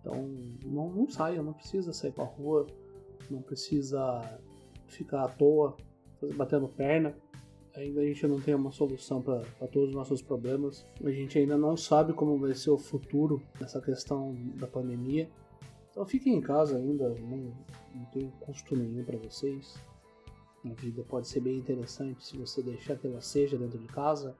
Então, 0.00 0.28
não, 0.64 0.90
não 0.90 1.08
saiam, 1.08 1.44
não 1.44 1.52
precisa 1.52 1.92
sair 1.92 2.10
pra 2.10 2.24
rua, 2.24 2.66
não 3.30 3.40
precisa 3.40 4.40
ficar 4.88 5.24
à 5.24 5.28
toa, 5.28 5.76
batendo 6.34 6.68
perna. 6.68 7.14
Ainda 7.76 8.00
a 8.00 8.04
gente 8.04 8.26
não 8.26 8.40
tem 8.40 8.54
uma 8.54 8.72
solução 8.72 9.22
para 9.22 9.42
todos 9.68 9.90
os 9.90 9.94
nossos 9.94 10.20
problemas. 10.20 10.84
A 11.04 11.10
gente 11.10 11.38
ainda 11.38 11.56
não 11.56 11.76
sabe 11.76 12.12
como 12.12 12.38
vai 12.38 12.54
ser 12.54 12.70
o 12.70 12.78
futuro 12.78 13.40
nessa 13.60 13.80
questão 13.80 14.34
da 14.56 14.66
pandemia. 14.66 15.28
Então 15.90 16.04
fiquem 16.04 16.34
em 16.34 16.40
casa 16.40 16.76
ainda, 16.76 17.08
não, 17.20 17.52
não 17.94 18.04
tem 18.12 18.30
custo 18.40 18.76
nenhum 18.76 19.04
para 19.04 19.16
vocês. 19.18 19.74
A 20.64 20.74
vida 20.74 21.02
pode 21.04 21.28
ser 21.28 21.40
bem 21.40 21.56
interessante 21.56 22.24
se 22.24 22.36
você 22.36 22.62
deixar 22.62 22.96
que 22.96 23.06
ela 23.06 23.20
seja 23.20 23.56
dentro 23.56 23.78
de 23.78 23.86
casa. 23.86 24.36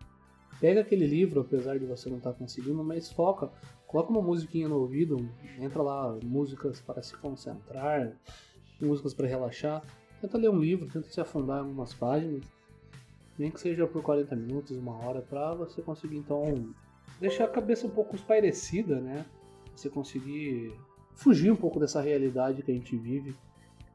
Pega 0.61 0.81
aquele 0.81 1.07
livro, 1.07 1.41
apesar 1.41 1.79
de 1.79 1.87
você 1.87 2.11
não 2.11 2.19
estar 2.19 2.33
tá 2.33 2.39
conseguindo, 2.39 2.83
mas 2.83 3.11
foca. 3.13 3.51
Coloca 3.87 4.11
uma 4.11 4.21
musiquinha 4.21 4.69
no 4.69 4.81
ouvido, 4.81 5.17
entra 5.59 5.83
lá, 5.83 6.19
músicas 6.25 6.81
para 6.81 7.03
se 7.03 7.17
concentrar, 7.17 8.17
músicas 8.81 9.15
para 9.15 9.29
relaxar. 9.29 9.83
Tenta 10.21 10.37
ler 10.37 10.51
um 10.51 10.59
livro, 10.59 10.89
tenta 10.89 11.09
se 11.09 11.21
afundar 11.21 11.59
em 11.59 11.61
algumas 11.61 11.95
páginas, 11.95 12.43
nem 13.39 13.51
que 13.51 13.61
seja 13.61 13.87
por 13.87 14.03
40 14.03 14.35
minutos, 14.35 14.77
uma 14.77 14.97
hora, 15.05 15.23
para 15.23 15.55
você 15.55 15.81
conseguir 15.81 16.17
então 16.17 16.75
deixar 17.21 17.45
a 17.45 17.49
cabeça 17.49 17.87
um 17.87 17.91
pouco 17.91 18.17
espairecida, 18.17 19.01
né? 19.01 19.25
Você 19.77 19.89
conseguir 19.89 20.73
fugir 21.15 21.53
um 21.53 21.57
pouco 21.57 21.79
dessa 21.79 22.01
realidade 22.01 22.63
que 22.63 22.71
a 22.71 22.75
gente 22.75 22.97
vive, 22.97 23.35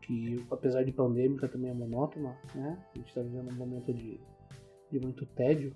que 0.01 0.45
apesar 0.49 0.83
de 0.83 0.91
pandêmica 0.91 1.47
também 1.47 1.71
é 1.71 1.73
monótona, 1.73 2.37
né? 2.55 2.81
A 2.93 2.97
gente 2.97 3.07
está 3.09 3.21
vivendo 3.21 3.51
um 3.51 3.55
momento 3.55 3.93
de, 3.93 4.19
de 4.91 4.99
muito 4.99 5.25
tédio. 5.25 5.75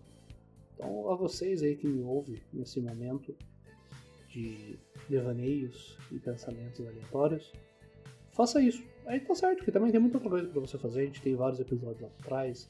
Então, 0.76 1.10
a 1.10 1.16
vocês 1.16 1.62
aí 1.62 1.76
que 1.76 1.88
me 1.88 2.04
ouvem 2.04 2.40
nesse 2.54 2.80
momento 2.80 3.36
de 4.30 4.78
devaneios 5.10 5.98
e 6.12 6.20
pensamentos 6.20 6.86
aleatórios, 6.86 7.52
faça 8.32 8.62
isso. 8.62 8.84
Aí 9.08 9.22
tá 9.22 9.34
certo, 9.34 9.64
que 9.64 9.72
também 9.72 9.90
tem 9.90 10.02
muita 10.02 10.20
coisa 10.20 10.48
para 10.50 10.60
você 10.60 10.78
fazer. 10.78 11.02
A 11.02 11.06
gente 11.06 11.22
tem 11.22 11.34
vários 11.34 11.60
episódios 11.60 12.02
lá 12.02 12.10
atrás. 12.20 12.70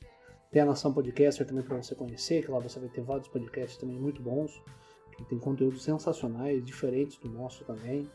Tem 0.51 0.61
a 0.61 0.65
Nação 0.65 0.93
Podcaster 0.93 1.45
também 1.45 1.63
para 1.63 1.75
você 1.75 1.95
conhecer, 1.95 2.45
que 2.45 2.51
lá 2.51 2.59
você 2.59 2.79
vai 2.79 2.89
ter 2.89 3.01
vários 3.01 3.27
podcasts 3.27 3.77
também 3.77 3.99
muito 3.99 4.21
bons, 4.21 4.61
que 5.17 5.25
tem 5.25 5.39
conteúdos 5.39 5.83
sensacionais, 5.83 6.63
diferentes 6.63 7.17
do 7.17 7.27
nosso 7.27 7.65
também. 7.65 8.09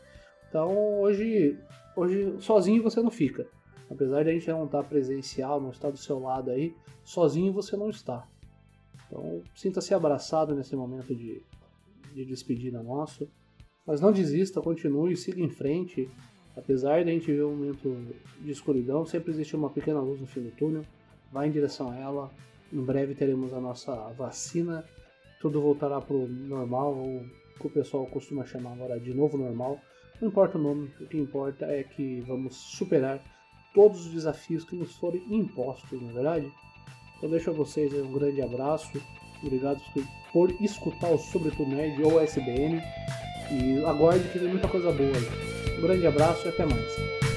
Então 0.49 1.01
hoje, 1.01 1.59
hoje 1.95 2.35
sozinho 2.39 2.81
você 2.81 3.01
não 3.01 3.11
fica. 3.11 3.47
Apesar 3.89 4.23
de 4.23 4.29
a 4.29 4.33
gente 4.33 4.47
não 4.47 4.65
estar 4.65 4.83
presencial, 4.83 5.61
não 5.61 5.69
estar 5.69 5.91
do 5.91 5.97
seu 5.97 6.17
lado 6.17 6.49
aí, 6.49 6.73
sozinho 7.03 7.51
você 7.51 7.75
não 7.75 7.89
está. 7.89 8.27
Então 9.05 9.41
sinta-se 9.53 9.93
abraçado 9.93 10.55
nesse 10.55 10.75
momento 10.75 11.13
de, 11.13 11.43
de 12.13 12.25
despedida 12.25 12.81
nosso. 12.81 13.29
Mas 13.85 13.99
não 13.99 14.13
desista, 14.13 14.61
continue, 14.61 15.15
siga 15.17 15.41
em 15.41 15.49
frente. 15.49 16.09
Apesar 16.55 17.03
de 17.03 17.09
a 17.09 17.13
gente 17.13 17.31
ver 17.31 17.43
um 17.43 17.55
momento 17.55 17.97
de 18.39 18.51
escuridão, 18.51 19.05
sempre 19.05 19.31
existe 19.31 19.55
uma 19.55 19.69
pequena 19.69 19.99
luz 19.99 20.21
no 20.21 20.27
fim 20.27 20.41
do 20.41 20.51
túnel 20.51 20.83
vai 21.33 21.47
em 21.47 21.51
direção 21.51 21.91
a 21.91 21.97
ela. 21.97 22.31
Em 22.71 22.81
breve 22.81 23.15
teremos 23.15 23.53
a 23.53 23.59
nossa 23.59 23.93
vacina, 24.13 24.85
tudo 25.41 25.59
voltará 25.59 25.99
para 25.99 26.15
o 26.15 26.27
normal, 26.27 26.95
ou 26.95 27.25
que 27.59 27.67
o 27.67 27.69
pessoal 27.69 28.05
costuma 28.05 28.45
chamar 28.45 28.73
agora 28.73 28.99
de 28.99 29.13
novo 29.13 29.37
normal. 29.37 29.79
Não 30.21 30.29
importa 30.29 30.57
o 30.57 30.61
nome, 30.61 30.91
o 31.01 31.07
que 31.07 31.17
importa 31.17 31.65
é 31.65 31.83
que 31.83 32.21
vamos 32.21 32.55
superar 32.55 33.21
todos 33.73 34.05
os 34.05 34.13
desafios 34.13 34.63
que 34.63 34.75
nos 34.75 34.95
forem 34.95 35.21
impostos, 35.29 36.01
na 36.01 36.11
é 36.11 36.13
verdade? 36.13 36.51
Eu 37.21 37.29
deixo 37.29 37.49
a 37.49 37.53
vocês 37.53 37.93
um 37.93 38.13
grande 38.13 38.41
abraço, 38.41 39.01
obrigado 39.41 39.81
por 40.31 40.51
escutar 40.61 41.09
o 41.09 41.17
Sobretudo 41.17 41.69
Nerd 41.69 42.01
ou 42.03 42.21
SBN 42.21 42.81
e 43.51 43.85
aguarde 43.85 44.27
que 44.29 44.39
tem 44.39 44.47
muita 44.47 44.67
coisa 44.67 44.91
boa. 44.91 45.52
Grande 45.83 46.07
abraço 46.07 46.47
e 46.47 46.49
até 46.49 46.65
mais. 46.65 47.32